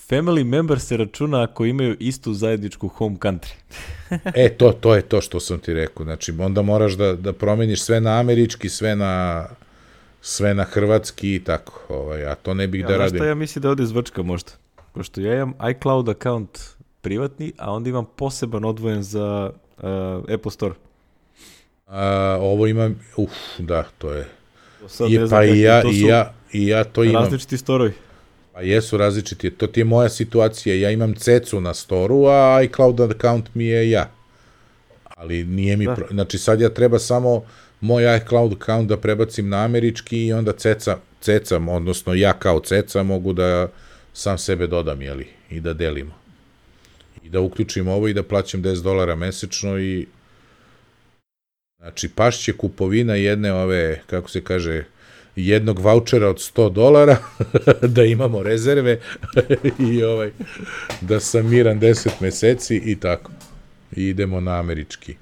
[0.09, 3.53] family member se računa ako imaju istu zajedničku home country.
[4.45, 6.03] e, to, to je to što sam ti rekao.
[6.03, 9.45] Znači, onda moraš da, da promeniš sve na američki, sve na
[10.21, 11.81] sve na hrvatski i tako.
[11.89, 13.17] Ovaj, a to ne bih Ja, da radim.
[13.17, 14.51] šta ja mislim da ovde zvrčka možda?
[14.93, 16.59] Pošto ja imam iCloud account
[17.01, 19.83] privatni, a onda imam poseban odvojen za uh,
[20.33, 20.73] Apple Store.
[21.87, 24.27] A, ovo imam, uf, da, to je.
[24.87, 27.23] Sad I, ne znam pa i ja, to i ja, i ja to imam.
[27.23, 27.93] Različiti storovi.
[28.53, 29.49] Pa jesu različiti.
[29.49, 30.75] To ti je moja situacija.
[30.75, 34.11] Ja imam cecu na storu, a iCloud account mi je ja.
[35.03, 35.85] Ali nije mi...
[35.85, 35.95] Da.
[35.95, 36.07] Pro...
[36.11, 37.43] Znači sad ja treba samo
[37.81, 43.03] moj iCloud account da prebacim na američki i onda ceca, ceca, odnosno ja kao ceca
[43.03, 43.67] mogu da
[44.13, 46.13] sam sebe dodam, jeli, i da delimo.
[47.23, 50.07] I da uključim ovo i da plaćam 10 dolara mesečno i
[51.83, 54.83] Znači, pašće kupovina jedne ove, kako se kaže,
[55.35, 57.17] jednog vouchera od 100 dolara,
[57.95, 58.99] da imamo rezerve
[59.91, 60.31] i ovaj,
[61.01, 63.31] da sam miran 10 meseci i tako.
[63.95, 65.15] I idemo na američki.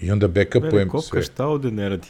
[0.00, 1.22] I onda backupujem sve.
[1.22, 2.08] šta ovde ne radi.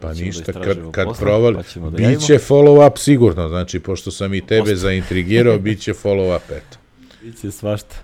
[0.00, 3.48] Pa Hoćemo da ništa, istražujemo kad, kad posle, provali, pa da biće follow up sigurno,
[3.48, 4.76] znači, pošto sam i tebe Posto.
[4.76, 6.78] zaintrigirao, bit će follow up, eto.
[7.22, 7.96] Biće svašta.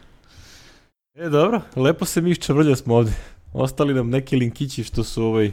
[1.14, 3.12] E, dobro, lepo se mi iščavrlja smo ovde.
[3.52, 5.50] Ostali nam neki linkići što su ovaj,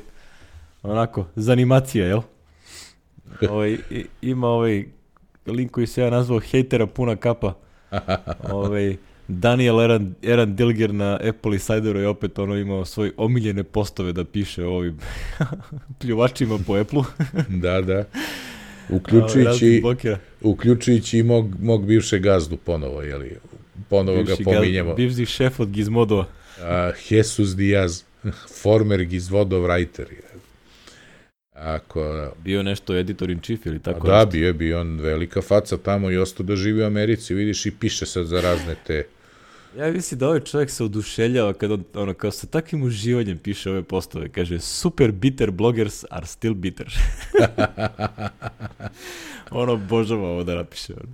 [0.84, 2.22] onako, za animacija, jel?
[3.50, 3.78] Ovaj,
[4.22, 4.86] ima ovaj
[5.46, 7.54] link koji se ja nazvao hejtera puna kapa.
[8.52, 8.96] ovaj,
[9.28, 14.24] Daniel Eran, Eran Dilger na Apple Insideru je opet ono imao svoj omiljene postove da
[14.26, 15.00] piše o ovim
[16.00, 17.04] pljuvačima po Apple-u.
[17.62, 18.04] Da, da.
[18.90, 19.84] Uključujući,
[20.42, 23.38] uključujući i mog, mog bivšeg gazdu ponovo, jeli,
[23.90, 24.94] ponovo Bivši ga gaz- pominjemo.
[24.94, 26.26] Bivši šef od Gizmodova.
[26.62, 28.04] A, Jesus Diaz,
[28.62, 30.12] former Gizvodov writer.
[30.12, 30.31] je.
[31.62, 34.32] Ako, Bio nešto editor in chief ili tako da, nešto.
[34.32, 37.72] bio je bio on velika faca tamo i ostao da živi u Americi, vidiš, i
[37.72, 39.05] piše sad za razne te...
[39.78, 43.70] Ja mislim da ovaj čovjek se oduševljava kad on, ono, kao sa takvim uživanjem piše
[43.70, 44.30] ove postove.
[44.30, 46.93] Kaže, super bitter bloggers are still bitter.
[49.62, 50.93] ono, božava ovo da napiše.
[50.93, 51.14] Ono.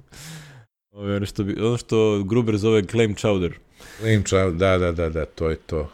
[0.92, 3.52] Ovo ono što, bi, ono što Gruber zove claim chowder.
[4.00, 5.92] Claim child, da, da, da, da, to je to.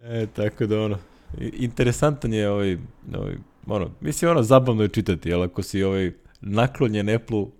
[0.00, 0.98] E, tako da ono,
[1.38, 2.78] interesantan je ovaj,
[3.14, 3.34] ovaj
[3.66, 7.50] ono, mislim ono, zabavno je čitati, jel ako si ovaj naklonjen Apple-u,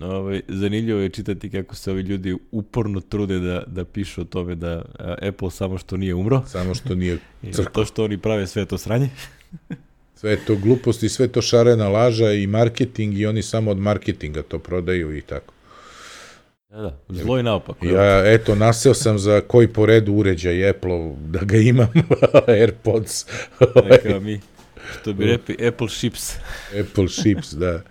[0.00, 4.54] ovaj, zanimljivo je čitati kako se ovi ljudi uporno trude da, da pišu o tome
[4.54, 4.82] da
[5.28, 7.18] Apple samo što nije umro, Samo što nije
[7.52, 7.72] Crkva.
[7.72, 9.08] to što oni prave sve to sranje.
[10.20, 14.58] sve to gluposti, sve to šarena laža i marketing i oni samo od marketinga to
[14.58, 15.54] prodaju i tako.
[16.72, 17.86] Da, da, zlo i naopako.
[17.86, 17.94] jel?
[17.94, 21.88] Ja, eto, naseo sam za koji po redu uređaj Apple da ga imam,
[22.46, 23.26] AirPods,
[23.90, 24.40] Neka mi,
[25.00, 26.34] što bi rekli, Apple ships.
[26.80, 27.82] Apple Chips, da.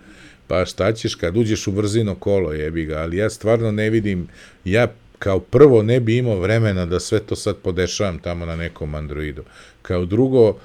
[0.46, 4.28] Pa šta ćeš kad uđeš u brzino kolo, jebi ga, ali ja stvarno ne vidim,
[4.64, 8.94] ja kao prvo ne bi imao vremena da sve to sad podešavam tamo na nekom
[8.94, 9.42] Androidu.
[9.82, 10.56] Kao drugo,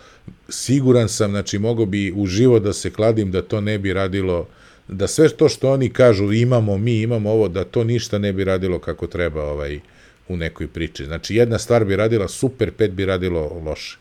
[0.49, 4.47] siguran sam, znači mogo bi uživo da se kladim da to ne bi radilo,
[4.87, 8.43] da sve to što oni kažu imamo mi, imamo ovo, da to ništa ne bi
[8.43, 9.79] radilo kako treba ovaj
[10.27, 11.05] u nekoj priči.
[11.05, 13.97] Znači jedna stvar bi radila super, pet bi radilo loše.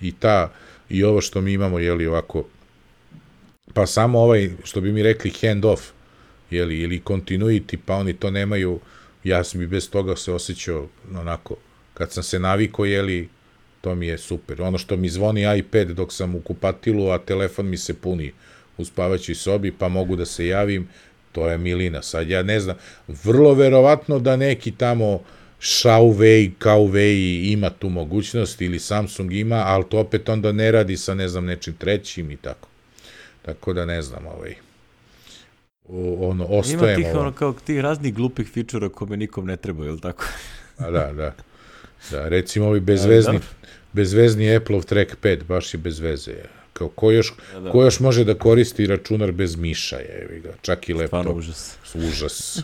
[0.00, 0.52] I ta,
[0.88, 2.44] i ovo što mi imamo, jeli ovako,
[3.74, 5.82] pa samo ovaj, što bi mi rekli, hand off,
[6.50, 8.80] jeli, ili continuity, pa oni to nemaju
[9.24, 11.56] ja sam i bez toga se osjećao onako,
[11.94, 13.28] kad sam se naviko, jeli,
[13.80, 14.62] to mi je super.
[14.62, 18.32] Ono što mi zvoni iPad dok sam u kupatilu, a telefon mi se puni
[18.82, 20.88] u spavaćoj sobi, pa mogu da se javim,
[21.32, 22.02] to je milina.
[22.02, 22.76] Sad ja ne znam,
[23.08, 25.20] vrlo verovatno da neki tamo
[25.60, 31.14] Xiaowei, Kaowei ima tu mogućnost ili Samsung ima, ali to opet onda ne radi sa
[31.14, 32.68] ne znam nečim trećim i tako.
[33.42, 34.54] Tako da ne znam, ovaj,
[35.88, 36.86] o, ono, ostajemo.
[36.86, 40.24] Ima tih, ono, kao tih raznih glupih fičura kome nikom ne treba, je li tako?
[40.78, 41.34] A da, da.
[42.10, 43.40] Da, recimo ovi bezvezni,
[43.92, 46.34] bezvezni Apple-ov trackpad, baš je bez veze.
[46.72, 47.70] Kao, ko, još, da, da.
[47.70, 51.08] ko još može da koristi računar bez miša, je, ga, čak i laptop.
[51.08, 51.76] Stvarno užas.
[51.94, 52.62] Užas.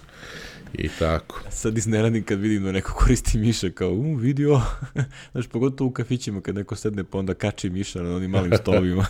[0.74, 1.40] I tako.
[1.50, 4.60] Sad iznenadim kad vidim da neko koristi miša kao, u, vidio.
[5.32, 9.06] Znaš, pogotovo u kafićima kad neko sedne pa onda kači miša na onim malim stolovima.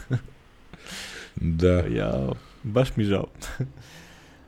[1.37, 1.73] da.
[1.81, 2.29] Ja,
[2.63, 3.27] baš mi žao.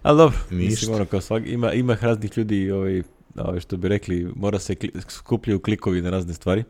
[0.02, 0.70] Ali dobro, Ništa.
[0.70, 3.02] mislim, ono, kao svak, ima, ima raznih ljudi, ovaj,
[3.36, 6.64] ovaj, što bi rekli, mora se kli, skupljaju klikovi na razne stvari.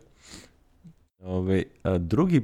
[1.19, 2.43] Ove, ovaj, a drugi,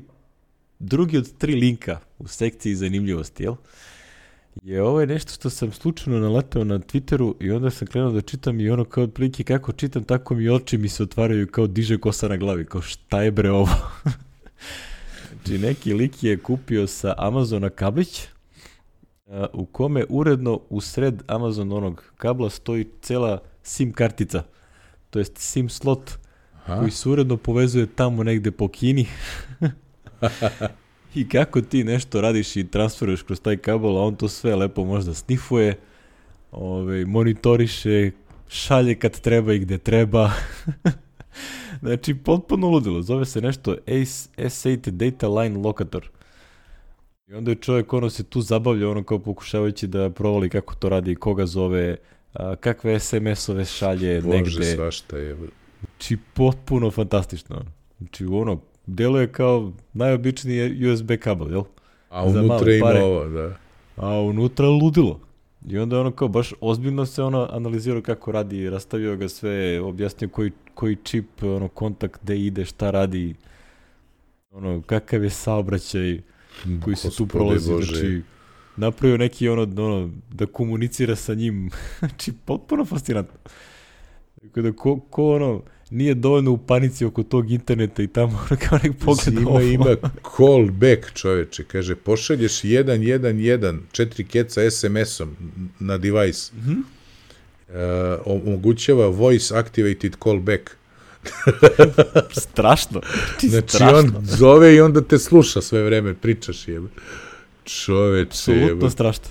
[0.79, 3.55] drugi od tri linka u sekciji zanimljivosti, jel?
[4.63, 8.21] Je ovo je nešto što sam slučajno naletao na Twitteru i onda sam krenuo da
[8.21, 11.99] čitam i ono kao otprilike kako čitam, tako mi oči mi se otvaraju kao diže
[11.99, 13.69] kosa na glavi, kao šta je bre ovo?
[15.33, 18.27] znači neki lik je kupio sa Amazona kablić,
[19.53, 24.43] u kome uredno u sred Amazon onog kabla stoji cela SIM kartica,
[25.11, 26.11] to jest SIM slot
[26.55, 26.79] Aha.
[26.79, 29.07] koji se uredno povezuje tamo negde po Kini.
[31.15, 34.85] I kako ti nešto radiš i transferuješ kroz taj kabel, a on to sve lepo
[34.85, 35.79] možda snifuje,
[36.53, 38.11] ovaj, monitoriše,
[38.49, 40.31] šalje kad treba i gde treba.
[41.83, 43.03] znači, potpuno ludilo.
[43.03, 46.11] Zove se nešto S8 Data Line Locator.
[47.27, 50.89] I onda je čovjek ono se tu zabavlja, ono kao pokušavajući da provali kako to
[50.89, 51.97] radi, koga zove,
[52.33, 54.51] a, kakve SMS-ove šalje Bože, negde.
[54.51, 55.37] Bože, svašta je.
[55.81, 57.65] Znači, potpuno fantastično.
[57.99, 61.63] Znači, ono, deluje kao najobičniji USB kabel, jel?
[62.11, 63.57] A unutra ima ovo, da.
[63.97, 65.21] A unutra ludilo.
[65.69, 70.29] I onda ono kao baš ozbiljno se ono analizirao kako radi, rastavio ga sve, objasnio
[70.29, 73.35] koji, koji čip, ono kontakt, gde ide, šta radi,
[74.51, 76.21] ono, kakav je saobraćaj,
[76.85, 77.95] koji se tu prolazi, Bože.
[77.95, 78.23] znači
[78.77, 83.39] napravio neki ono, ono, da komunicira sa njim, znači potpuno fascinantno.
[84.43, 88.79] Tako da ko, ko ono, nije dovoljno u panici oko tog interneta i tamo kao
[88.83, 89.61] nek pogleda ima, ovo.
[89.61, 89.97] Ima
[90.37, 95.37] call back čoveče, kaže pošalješ 111 četiri keca SMS-om
[95.79, 96.53] na device.
[96.55, 96.83] Mm -hmm.
[98.25, 100.71] uh, omogućava voice activated call back.
[102.47, 103.01] strašno.
[103.41, 103.99] Ti znači strašno.
[103.99, 106.83] on zove i onda te sluša sve vreme, pričaš je.
[107.65, 108.29] Čoveče.
[108.29, 109.25] Absolutno strašno.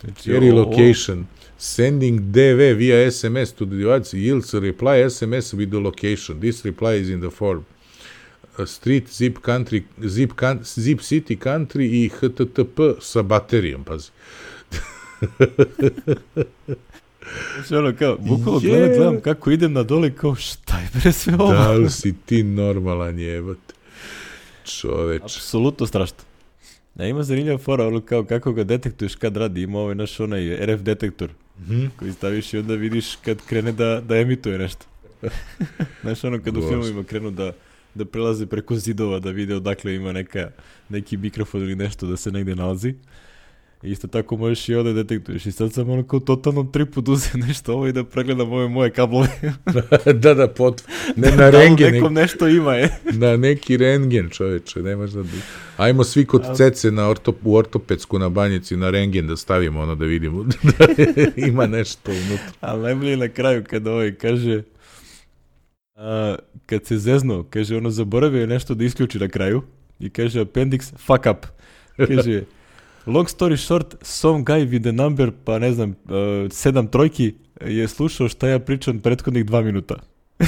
[0.00, 1.26] Znači, Carry location.
[1.58, 6.40] Sending DV via SMS to the device yields a reply SMS with the location.
[6.40, 7.64] This reply is in the form.
[8.58, 14.10] A street, zip country, zip, can, zip city country i HTTP sa baterijom, pazi.
[17.56, 18.68] Znači ono kao, bukvalo yeah.
[18.68, 21.52] gledam, gledam kako idem na dole kao šta je bre sve ovo?
[21.52, 23.74] Da li si ti normalan jebate?
[24.64, 25.22] Čoveč.
[25.22, 26.18] Apsolutno strašno.
[26.98, 30.66] Ja, ima zanimljiva fora, ono kao kako ga detektuješ kad radi, ima ovaj naš onaj
[30.66, 31.88] RF detektor, mm -hmm.
[31.96, 34.86] koji staviš i onda vidiš kad krene da, da emituje nešto.
[36.02, 37.52] Znaš ono kad u filmovima krenu da,
[37.94, 40.50] da prelaze preko zidova da vide odakle ima neka,
[40.88, 42.94] neki mikrofon ili nešto da se negde nalazi.
[43.86, 45.46] Isto tako možeš i ovde detektuješ.
[45.46, 48.68] I sad sam ono kao totalno tripu da uzem nešto ovo i da pregledam ove
[48.68, 49.28] moje kablove.
[50.22, 50.82] da, da, pot...
[51.16, 51.92] Ne, na da, rengen.
[51.92, 52.98] nekom nešto ima je.
[53.24, 55.22] na neki rengen, čoveče, nemaš da...
[55.76, 59.94] Ajmo svi kod cece na orto, u ortopedsku na banjici na rengen da stavimo ono
[59.94, 60.86] da vidimo da
[61.36, 62.52] ima nešto unutra.
[62.60, 64.62] Ali najbolje na kraju kada ovaj kaže
[65.96, 69.62] a, kad se zezno, kaže ono zaboravio nešto da isključi na kraju
[69.98, 71.46] i kaže appendix fuck up.
[72.08, 72.42] Kaže
[73.06, 77.88] Long story short, some guy with the number, pa ne znam, uh, sedam trojki, je
[77.88, 79.94] slušao šta ja pričam prethodnih dva minuta.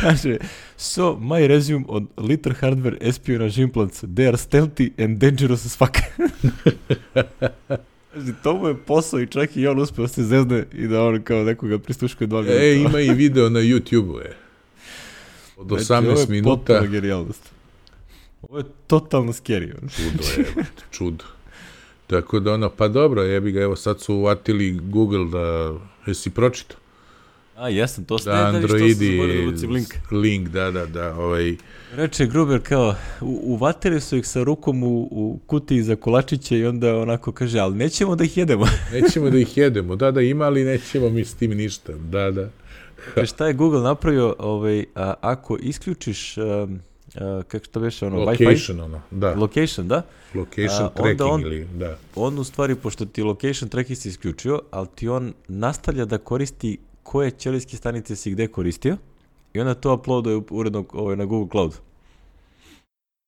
[0.00, 0.36] Kaže,
[0.76, 5.96] so my resume on Liter Hardware espionage implants, they are stealthy and dangerous as fuck.
[8.16, 11.02] Znači, to mu je posao i čak i on uspeo da se zezne i da
[11.02, 12.62] on kao nekoga pristuškuje dva minuta.
[12.62, 14.36] E, ima i video na YouTube-u, je.
[15.56, 16.86] Od 18 znači, ovo je minuta.
[16.86, 17.52] genijalnost.
[18.54, 19.72] Ovo je totalno scary.
[19.96, 21.24] Čudo je, čudo.
[22.06, 25.74] Tako da ono, pa dobro, jebi ga, evo sad su uvatili Google da,
[26.06, 26.76] jesi pročito?
[27.56, 29.94] A, jesam, to ste Da, da, da, Androidi, da bacim link.
[30.10, 31.56] link, da, da, da, ovaj,
[31.92, 36.66] Reče Gruber kao, u, uvatili su ih sa rukom u, u kutiji za kolačiće i
[36.66, 38.66] onda onako kaže, ali nećemo da ih jedemo.
[39.00, 42.50] nećemo da ih jedemo, da, da, ima, ali nećemo mi s tim ništa, da, da.
[43.14, 46.80] Kaže, šta je Google napravio, ovaj, a, ako isključiš, um,
[47.14, 48.44] a, kako to beše, ono, Wi-Fi?
[48.44, 50.02] Location, ono, da, Location, da?
[50.34, 51.98] location onda tracking on- ili, da.
[52.14, 56.78] On u stvari, pošto ti location tracking si isključio, ali ti on nastavlja da koristi
[57.02, 58.96] koje ćelijske stanice si gde koristio
[59.52, 61.72] i onda to uploaduje uredno ovaj, na Google Cloud.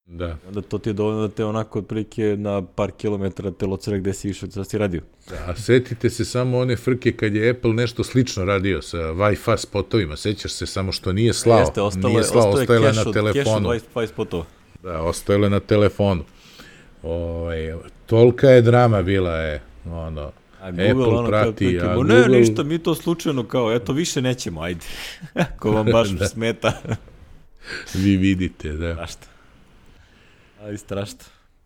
[0.08, 3.98] Da, Onda to ti je dovoljno da te onako otprilike na par kilometara te locira
[3.98, 5.00] gde si išao, da si radio.
[5.28, 5.36] da.
[5.46, 10.16] A setite se samo one frke kad je Apple nešto slično radio sa Wi-Fi spotovima,
[10.16, 13.68] sećaš se samo što nije slao, Jeste, ostalo nije je, slao, ostajala na telefonu.
[13.68, 14.44] cache od 20 spotova.
[14.82, 16.24] Da, ostajala na telefonu.
[17.02, 17.74] Ovaj,
[18.06, 22.14] tolika je drama bila je, ono, A Apple ono kao prati, otprilike, a "Ma Ne,
[22.16, 24.86] Google- ništa, mi to slučajno kao, eto, više nećemo, ajde.
[25.60, 26.26] Ko vam baš Da.
[26.26, 26.72] smeta.
[27.94, 28.92] vi vidite, da.
[28.94, 29.35] Strašno.
[30.60, 31.18] Ali strašno.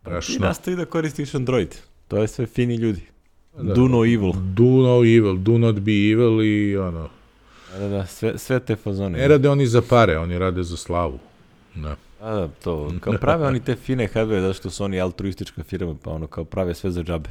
[0.03, 1.75] Pa ti nastavi da koristiš Android.
[2.09, 3.01] To je sve fini ljudi.
[3.57, 3.75] Da.
[3.75, 4.33] Do no evil.
[4.33, 7.09] Do no evil, do not be evil i ono,
[7.73, 9.19] Da, da, da, sve, sve te fazone.
[9.19, 11.19] ne rade oni za pare, oni rade za slavu.
[11.75, 11.97] Da.
[12.21, 15.95] A, da, to, kao prave oni te fine hardware, zato što su oni altruistička firma,
[16.03, 17.31] pa ono, kao prave sve za džabe.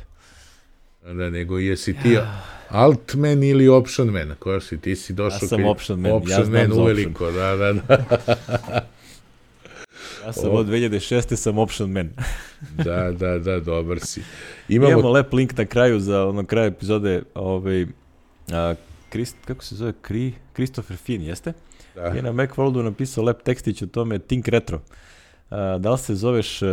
[1.03, 2.17] Da, nego jesi ti
[2.69, 5.39] altman ili option man, koja si, ti si došao...
[5.41, 8.05] Ja sam kad- option man, ja option znam man za uveliko, da, da, da,
[10.29, 11.35] Ja sam od 2006.
[11.35, 12.09] sam option man.
[12.85, 14.21] da, da, da, dobar si.
[14.69, 17.85] Imamo, Imamo, lep link na kraju za ono kraj epizode, ovaj,
[18.51, 18.75] a,
[19.09, 21.53] Krist, kako se zove, Kri, Christopher Finn, jeste?
[21.95, 24.79] da, Je na Macworldu napisao lep tekstić o tome Think Retro.
[25.49, 26.69] A, da li se zoveš uh,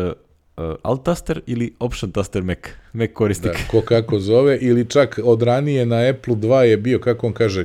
[0.57, 2.59] uh, Alt taster ili Option taster Mac?
[2.93, 3.53] Mac da, korisnik.
[3.71, 7.65] ko kako zove, ili čak od ranije na Apple 2 je bio, kako on kaže,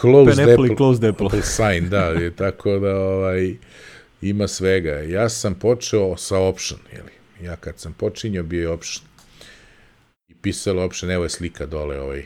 [0.00, 1.26] closed Open Apple, Apple, Closed Apple.
[1.26, 3.54] Apple sign, da, je, tako da ovaj,
[4.22, 4.90] ima svega.
[4.90, 7.12] Ja sam počeo sa option, jeli.
[7.42, 9.06] Ja kad sam počinjao bio je option.
[10.28, 12.24] I pisalo option, evo je slika dole ovaj.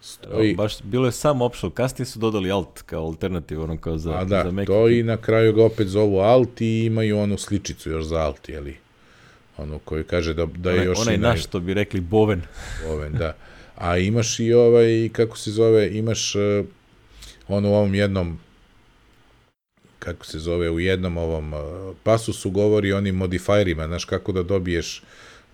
[0.00, 4.12] Stoji, Baš bilo je samo option, kasnije su dodali Alt kao alternativ, ono kao za,
[4.12, 4.66] a da, za Mac.
[4.66, 8.48] to i na kraju ga opet zovu alt i imaju onu sličicu još za alt,
[8.48, 8.76] jeli.
[9.56, 12.42] Ono koji kaže da, da je onaj, još onaj naj- naš, što bi rekli, Boven.
[12.92, 13.36] Oven, da.
[13.76, 16.66] A imaš i ovaj, kako se zove, imaš uh,
[17.48, 18.38] ono u ovom jednom
[20.04, 21.60] kako se zove, u jednom ovom uh,
[22.02, 25.02] pasusu govori o onim modifierima, znaš kako da dobiješ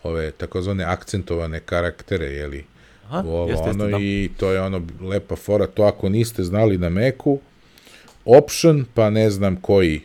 [0.02, 2.64] ove takozvane akcentovane karaktere, jeli,
[3.08, 4.04] Aha, u ovo, jeste, jeste, ono, da.
[4.04, 7.38] i to je ono lepa fora, to ako niste znali na Macu,
[8.24, 10.00] option, pa ne znam koji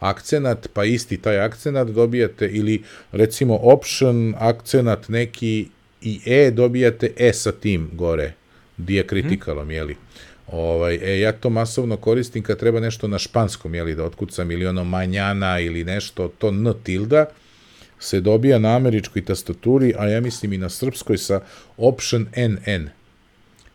[0.00, 2.82] akcenat, pa isti taj akcenat dobijate, ili
[3.12, 5.68] recimo option, akcenat neki
[6.02, 8.32] i E dobijate E sa tim gore,
[8.76, 9.96] dijakritikalom, jeli.
[10.52, 14.66] Ovaj, e, ja to masovno koristim kad treba nešto na španskom, jeli, da otkucam, ili
[14.66, 17.26] ono manjana ili nešto, to N tilda,
[17.98, 21.40] se dobija na američkoj tastaturi, a ja mislim i na srpskoj sa
[21.76, 22.88] option NN.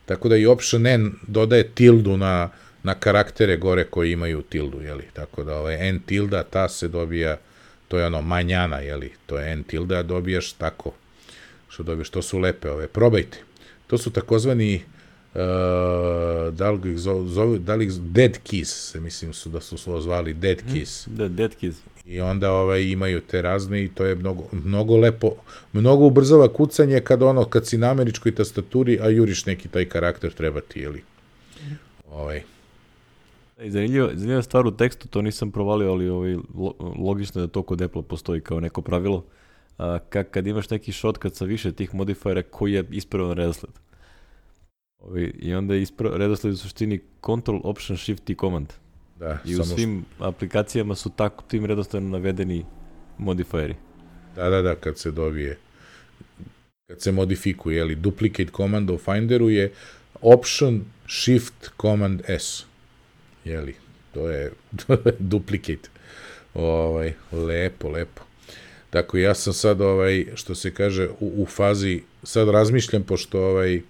[0.06, 2.50] Tako da i option N dodaje tildu na,
[2.82, 5.04] na karaktere gore koji imaju tildu, jeli?
[5.12, 7.36] Tako da ovaj N tilda, ta se dobija,
[7.88, 9.12] to je ono manjana, jeli?
[9.26, 10.92] To je N tilda, dobijaš tako.
[11.68, 12.86] Što dobiješ, to su lepe ove.
[12.88, 13.38] Probajte.
[13.86, 14.82] To su takozvani
[15.34, 19.60] uh, da li ih zove, zove, da li ih, dead keys, se mislim su da
[19.60, 21.08] su se zvali dead keys.
[21.08, 21.76] Da, Dead Kids.
[22.06, 25.30] I onda ovaj imaju te razne i to je mnogo, mnogo lepo,
[25.72, 30.32] mnogo ubrzava kucanje kad ono, kad si na američkoj tastaturi, a juriš neki taj karakter
[30.32, 31.02] treba ti, jeli?
[32.10, 32.42] Ovaj,
[33.58, 37.62] zanimljiva, zanimljiva stvar u tekstu, to nisam provalio, ali ovaj, lo, logično je da to
[37.62, 39.24] kod Apple postoji kao neko pravilo.
[39.78, 43.72] A, ka, kad imaš neki shortcut sa više tih modifiera, koji je ispravan redosled?
[45.08, 48.66] Ovaj, I onda je ispra, redosled u suštini Control, Option, Shift i Command.
[49.18, 52.64] da, I u samo što, svim aplikacijama su tako tim redosledom navedeni
[53.18, 53.74] modifieri.
[54.36, 55.58] da, da, da, kad se dobije,
[56.86, 59.72] kad se modifikuje, jeli, duplicate command u Finderu je
[60.20, 62.64] option shift command S,
[63.44, 63.74] jeli,
[64.14, 64.52] to je,
[64.86, 65.88] to je duplicate,
[66.54, 68.22] ovaj, lepo, lepo.
[68.90, 73.80] Tako ja sam sad ovaj što se kaže u, u fazi sad razmišljam pošto ovaj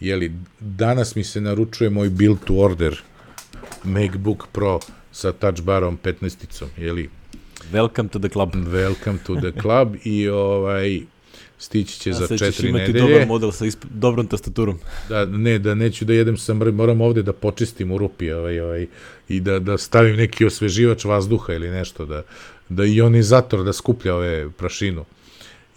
[0.00, 3.00] jeli danas mi se naručuje moj build to order
[3.84, 4.80] MacBook Pro
[5.12, 7.10] sa touch barom 15-icom, jeli
[7.72, 8.54] Welcome to the club.
[8.54, 11.00] welcome to the club i ovaj
[11.58, 13.12] stići će A za četiri imati nedelje.
[13.12, 14.78] dobar model sa isp dobrom tastaturom.
[15.08, 18.86] Da, ne, da neću da jedem sa moram ovde da počistim u rupi ovaj, ovaj,
[19.28, 22.22] i da, da stavim neki osveživač vazduha ili nešto, da,
[22.68, 25.04] da ionizator da skuplja ove prašinu.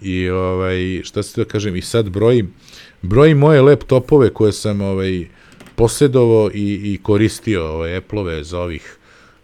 [0.01, 2.53] I ovaj, šta se da kažem, i sad brojim,
[3.01, 5.27] brojim moje laptopove koje sam ovaj,
[5.75, 8.97] posjedovao i, i koristio ove Apple-ove za ovih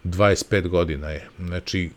[0.04, 1.28] 25 godina je.
[1.38, 1.90] Znači,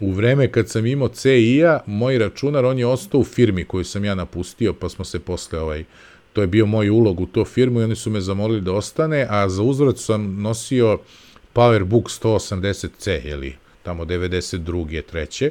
[0.00, 3.64] u vreme kad sam imao C i ja, moj računar, on je ostao u firmi
[3.64, 5.84] koju sam ja napustio, pa smo se posle ovaj,
[6.32, 9.26] to je bio moj ulog u to firmu i oni su me zamolili da ostane,
[9.30, 10.98] a za uzvrat sam nosio
[11.54, 15.02] PowerBook 180C, jeli, tamo 92.
[15.02, 15.50] treće.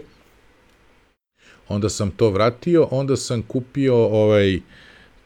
[1.69, 4.59] Onda sam to vratio, onda sam kupio ovaj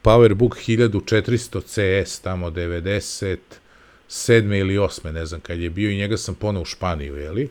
[0.04, 4.60] PowerBook 1400 CS tamo 97.
[4.60, 5.12] ili 8.
[5.12, 7.50] ne znam kad je bio i njega sam ponao u Španiju, jeli?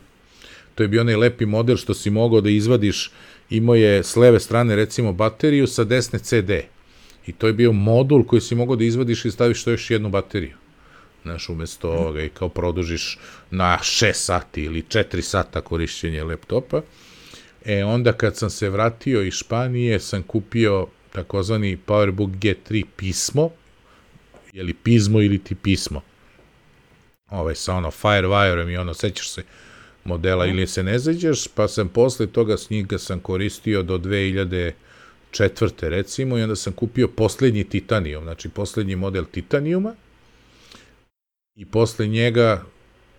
[0.75, 3.11] To je bio onaj lepi model što si mogao da izvadiš,
[3.51, 6.51] imao je s leve strane recimo bateriju, sa desne CD.
[7.27, 10.09] I to je bio modul koji si mogao da izvadiš i staviš to još jednu
[10.09, 10.57] bateriju.
[11.23, 13.19] Znaš, umesto ovoga i kao produžiš
[13.51, 16.83] na 6 sati ili 4 sata korišćenje laptopa.
[17.65, 23.51] E, onda kad sam se vratio iz Španije, sam kupio takozvani PowerBook G3 pismo,
[24.53, 26.01] ili pismo ili ti pismo.
[27.31, 29.43] Ovaj, sa ono Firewire-om i ono, sećaš se
[30.05, 34.73] modela ili se ne zađeš, pa sam posle toga s njega sam koristio do 2004.
[35.81, 39.95] recimo i onda sam kupio poslednji Titanium, znači poslednji model Titaniuma
[41.57, 42.65] i posle njega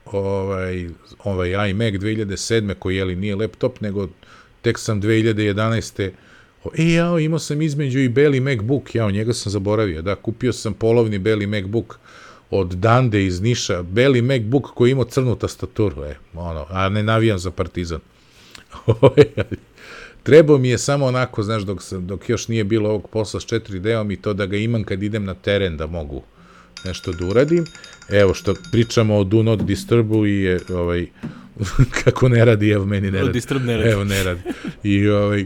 [0.06, 0.88] ovaj,
[1.24, 2.74] ovaj iMac 2007.
[2.74, 4.08] koji je li nije laptop, nego
[4.62, 6.12] tek sam 2011.
[6.78, 10.74] E, jao, imao sam između i beli MacBook, jao, njega sam zaboravio, da, kupio sam
[10.74, 12.00] polovni beli MacBook
[12.50, 17.40] od Dande iz Niša, beli MacBook koji ima crnu tastaturu, e, ono, a ne navijam
[17.40, 18.00] za Partizan.
[20.24, 23.44] Trebao mi je samo onako, znaš, dok, sam, dok još nije bilo ovog posla s
[23.44, 26.24] 4D-om i to da ga imam kad idem na teren da mogu
[26.86, 27.66] nešto da uradim.
[28.10, 31.08] Evo što pričamo o Do Not Disturbu i je, ovaj,
[32.04, 33.32] kako ne radi, evo meni ne radi.
[33.32, 33.90] Disturb ne radi.
[33.90, 34.42] Evo ne radi.
[34.84, 35.46] I ovaj,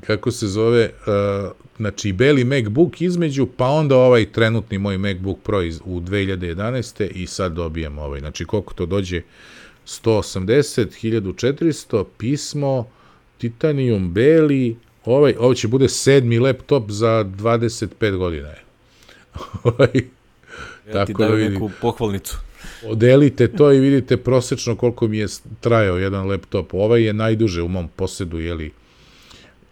[0.00, 5.62] kako se zove, uh, znači beli MacBook između, pa onda ovaj trenutni moj MacBook Pro
[5.62, 7.10] iz, u 2011.
[7.14, 9.22] i sad dobijem ovaj, znači koliko to dođe,
[9.86, 12.86] 180, 1400, pismo,
[13.38, 18.62] titanium, beli, ovaj, ovo će bude sedmi laptop za 25 godina je.
[19.64, 19.90] ovaj,
[20.94, 22.38] ja ti daju da neku pohvalnicu.
[22.86, 25.26] Odelite to i vidite prosečno koliko mi je
[25.60, 26.74] trajao jedan laptop.
[26.74, 28.72] Ovaj je najduže u mom posedu, jeli,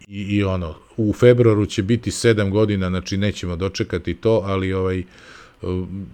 [0.07, 5.03] i, i ono, u februaru će biti 7 godina, znači nećemo dočekati to, ali ovaj,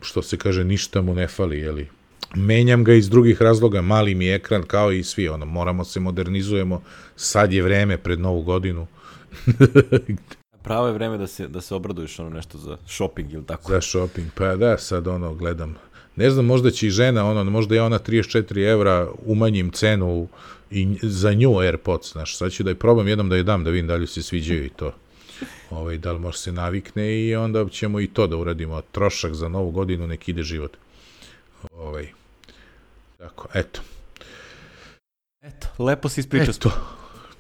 [0.02, 1.88] što se kaže, ništa mu ne fali, jeli.
[2.36, 6.82] Menjam ga iz drugih razloga, mali mi ekran, kao i svi, ono, moramo se modernizujemo,
[7.16, 8.88] sad je vreme pred novu godinu.
[10.68, 13.72] Pravo je vreme da se, da se obraduješ ono nešto za shopping ili tako.
[13.72, 15.76] Za shopping, pa da, sad ono, gledam.
[16.16, 20.28] Ne znam, možda će i žena, ono, možda je ona 34 evra, umanjim cenu
[20.72, 23.70] i za nju AirPods, znaš, sad ću da je probam jednom da je dam, da
[23.70, 24.94] vidim da li se sviđaju i to.
[25.70, 28.82] Ovaj, da li može se navikne i onda ćemo i to da uradimo.
[28.82, 30.78] Trošak za novu godinu, nek ide život.
[31.72, 32.08] Ovaj,
[33.18, 33.82] tako, eto.
[35.42, 36.50] Eto, lepo si ispričao.
[36.50, 36.97] Eto,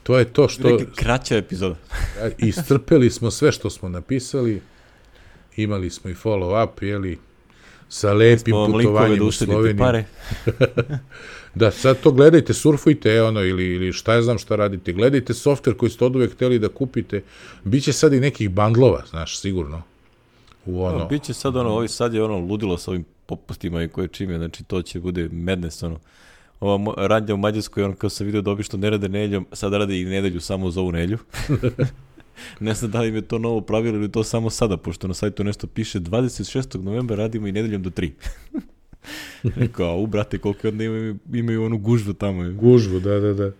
[0.07, 0.69] to je to što...
[0.69, 1.75] Neka kraća epizoda.
[2.37, 4.61] istrpeli smo sve što smo napisali,
[5.55, 7.17] imali smo i follow-up, jeli,
[7.89, 9.77] sa lepim putovanjem u Sloveniju.
[9.77, 10.05] Pare.
[11.55, 15.77] da, sad to gledajte, surfujte, ono, ili, ili šta ja znam šta radite, gledajte softver
[15.77, 17.23] koji ste od uvek hteli da kupite,
[17.63, 19.81] biće sad i nekih bandlova, znaš, sigurno.
[20.65, 20.97] U ono.
[20.97, 24.37] No, biće sad ono, ovi sad je ono ludilo sa ovim popustima i koje čime,
[24.37, 25.99] znači to će bude madness, ono
[26.59, 30.01] ova radnja u Mađarskoj, on kao sam vidio dobi što ne rade nedeljom, sad rade
[30.01, 31.17] i nedelju samo za ovu nedelju.
[32.59, 35.13] ne znam da li im je to novo pravilo ili to samo sada, pošto na
[35.13, 36.83] sajtu nešto piše 26.
[36.83, 38.11] novembra radimo i nedeljom do 3.
[39.55, 42.51] Rekao, u brate, koliko onda imaju, imaju onu gužvu tamo.
[42.51, 43.51] Gužvu, da, da, da.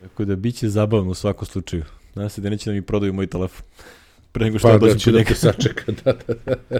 [0.00, 1.84] Tako da biće zabavno u svakom slučaju.
[2.14, 3.66] Nadam se da neće da mi prodaju moj telefon.
[4.32, 6.34] Pre nego što pa, ja da će da te sačeka, da, da,
[6.70, 6.78] da.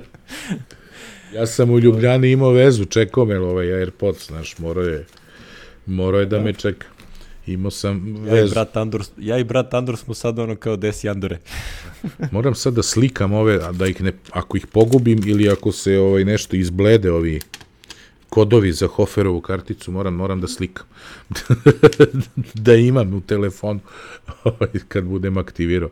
[1.34, 5.06] Ja sam u Ljubljani imao vezu, čekao me ovaj AirPods, znaš, morao je,
[5.86, 6.86] morao je da me čeka.
[7.46, 8.36] Imao sam vezu.
[8.36, 11.38] Ja i brat Andor, ja i brat Andor smo sad ono kao desi Andore.
[12.32, 16.24] Moram sad da slikam ove, da ih ne, ako ih pogubim ili ako se ovaj
[16.24, 17.40] nešto izblede ovi
[18.28, 20.86] kodovi za Hoferovu karticu, moram, moram da slikam.
[22.66, 23.80] da imam u telefonu
[24.44, 25.90] ovaj, kad budem aktivirao.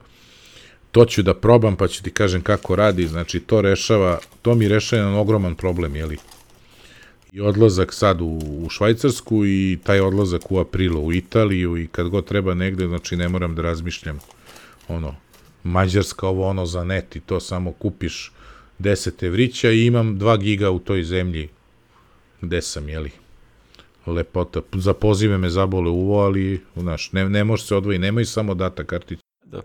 [0.91, 3.07] To ću da probam, pa ću ti kažem kako radi.
[3.07, 6.19] Znači, to rešava, to mi rešava jedan ogroman problem, jeli?
[7.35, 12.09] I odlazak sad u, u Švajcarsku i taj odlazak u aprilu u Italiju i kad
[12.09, 14.19] god treba negde, znači ne moram da razmišljam
[14.89, 15.15] ono,
[15.65, 18.33] Mađarska ovo ono za net i to samo kupiš
[18.79, 21.49] 10 evrića i imam 2 giga u toj zemlji
[22.41, 23.11] gde sam, jeli,
[24.07, 24.61] lepota.
[24.73, 28.85] Za pozive me zabole uvo, ali, znaš, ne, ne može se odvoji, nemoj samo data
[28.85, 29.23] karticu.
[29.45, 29.61] Da.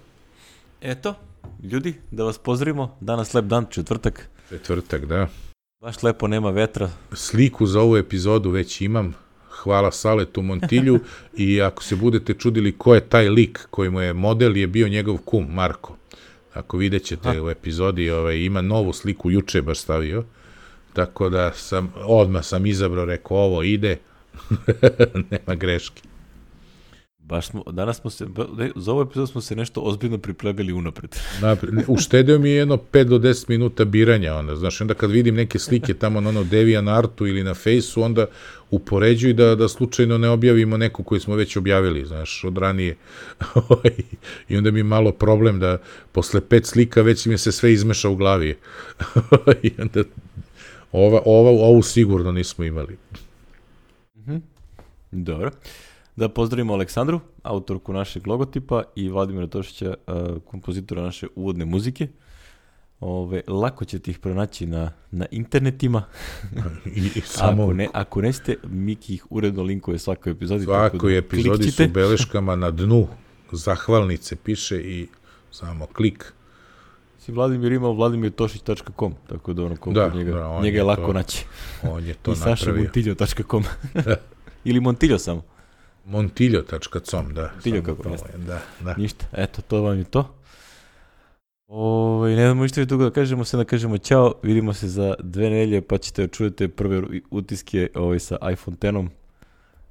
[0.82, 1.16] Eto,
[1.64, 4.30] ljudi, da vas pozdravimo, danas lep dan, četvrtak.
[4.50, 5.28] Četvrtak, da.
[5.81, 6.89] Baš lepo, nema vetra.
[7.14, 9.14] Sliku za ovu epizodu već imam.
[9.49, 10.99] Hvala Saletu Montilju
[11.38, 14.88] i ako se budete čudili ko je taj lik koji mu je model je bio
[14.88, 15.95] njegov kum Marko.
[16.53, 17.41] Ako vidjet ćete Aha.
[17.41, 20.23] u epizodi, ovaj, ima novu sliku, juče baš stavio.
[20.93, 23.97] Tako da sam, odmah sam izabrao, rekao ovo ide,
[25.31, 26.01] nema greške.
[27.30, 28.27] Baš smo, danas smo se,
[28.57, 31.15] ne, za ovu epizodu smo se nešto ozbiljno pripremili unapred.
[31.41, 35.35] Napred, uštedeo mi je jedno 5 do 10 minuta biranja, onda, znaš, onda kad vidim
[35.35, 38.26] neke slike tamo na ono Devianartu ili na Fejsu, onda
[38.72, 42.97] upoređuj da, da slučajno ne objavimo neku koju smo već objavili, znaš, od ranije.
[43.69, 43.91] Ovaj,
[44.49, 45.77] I onda mi je malo problem da
[46.11, 48.57] posle pet slika već mi se sve izmeša u glavi.
[49.64, 50.03] I onda
[50.91, 52.97] ova, ova, ovu sigurno nismo imali.
[55.11, 55.51] Dobro.
[56.20, 60.16] Da pozdravimo Aleksandru, autorku našeg logotipa i Vladimira Tošića, uh,
[60.46, 62.08] kompozitora naše uvodne muzike.
[63.00, 66.04] Ove, lako ćete ih pronaći na, na internetima.
[66.86, 70.66] I, i samo Ako, ne, ako nećete, Miki ih uredno linkuje svakoj epizodi.
[70.66, 71.88] tako da svakoj epizodi su klikćite.
[71.88, 73.08] beleškama na dnu
[73.52, 75.08] zahvalnice piše i
[75.52, 76.34] samo klik.
[77.20, 81.06] Si Vladimir imao vladimirtošić.com, tako da ono kod Da, njega, da, on njega je lako
[81.08, 81.46] to naći.
[81.84, 82.56] On je to I napravio.
[82.56, 83.64] sašamontiljo.com.
[84.70, 85.59] Ili Montiljo samo.
[86.10, 87.52] Montiljo.com, da.
[87.53, 88.30] Montiljo kako jeste.
[88.31, 88.95] je, Da, da.
[88.98, 90.36] Ništa, eto, to vam je to.
[91.68, 95.49] Ove, ne znamo ništa dugo da kažemo, sve da kažemo ćao, vidimo se za dve
[95.49, 99.10] nelje, pa ćete da čujete prve utiske ovaj, sa iPhone 10-om.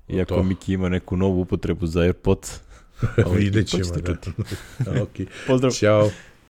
[0.09, 0.43] Iako To.
[0.43, 2.61] Miki ima neku novu upotrebu za AirPods.
[3.27, 4.15] Ovaj, Vidjet to ćemo, da.
[4.15, 4.31] čuti.
[5.03, 5.29] ok.
[5.47, 5.73] Pozdrav!
[5.73, 6.11] Ćao.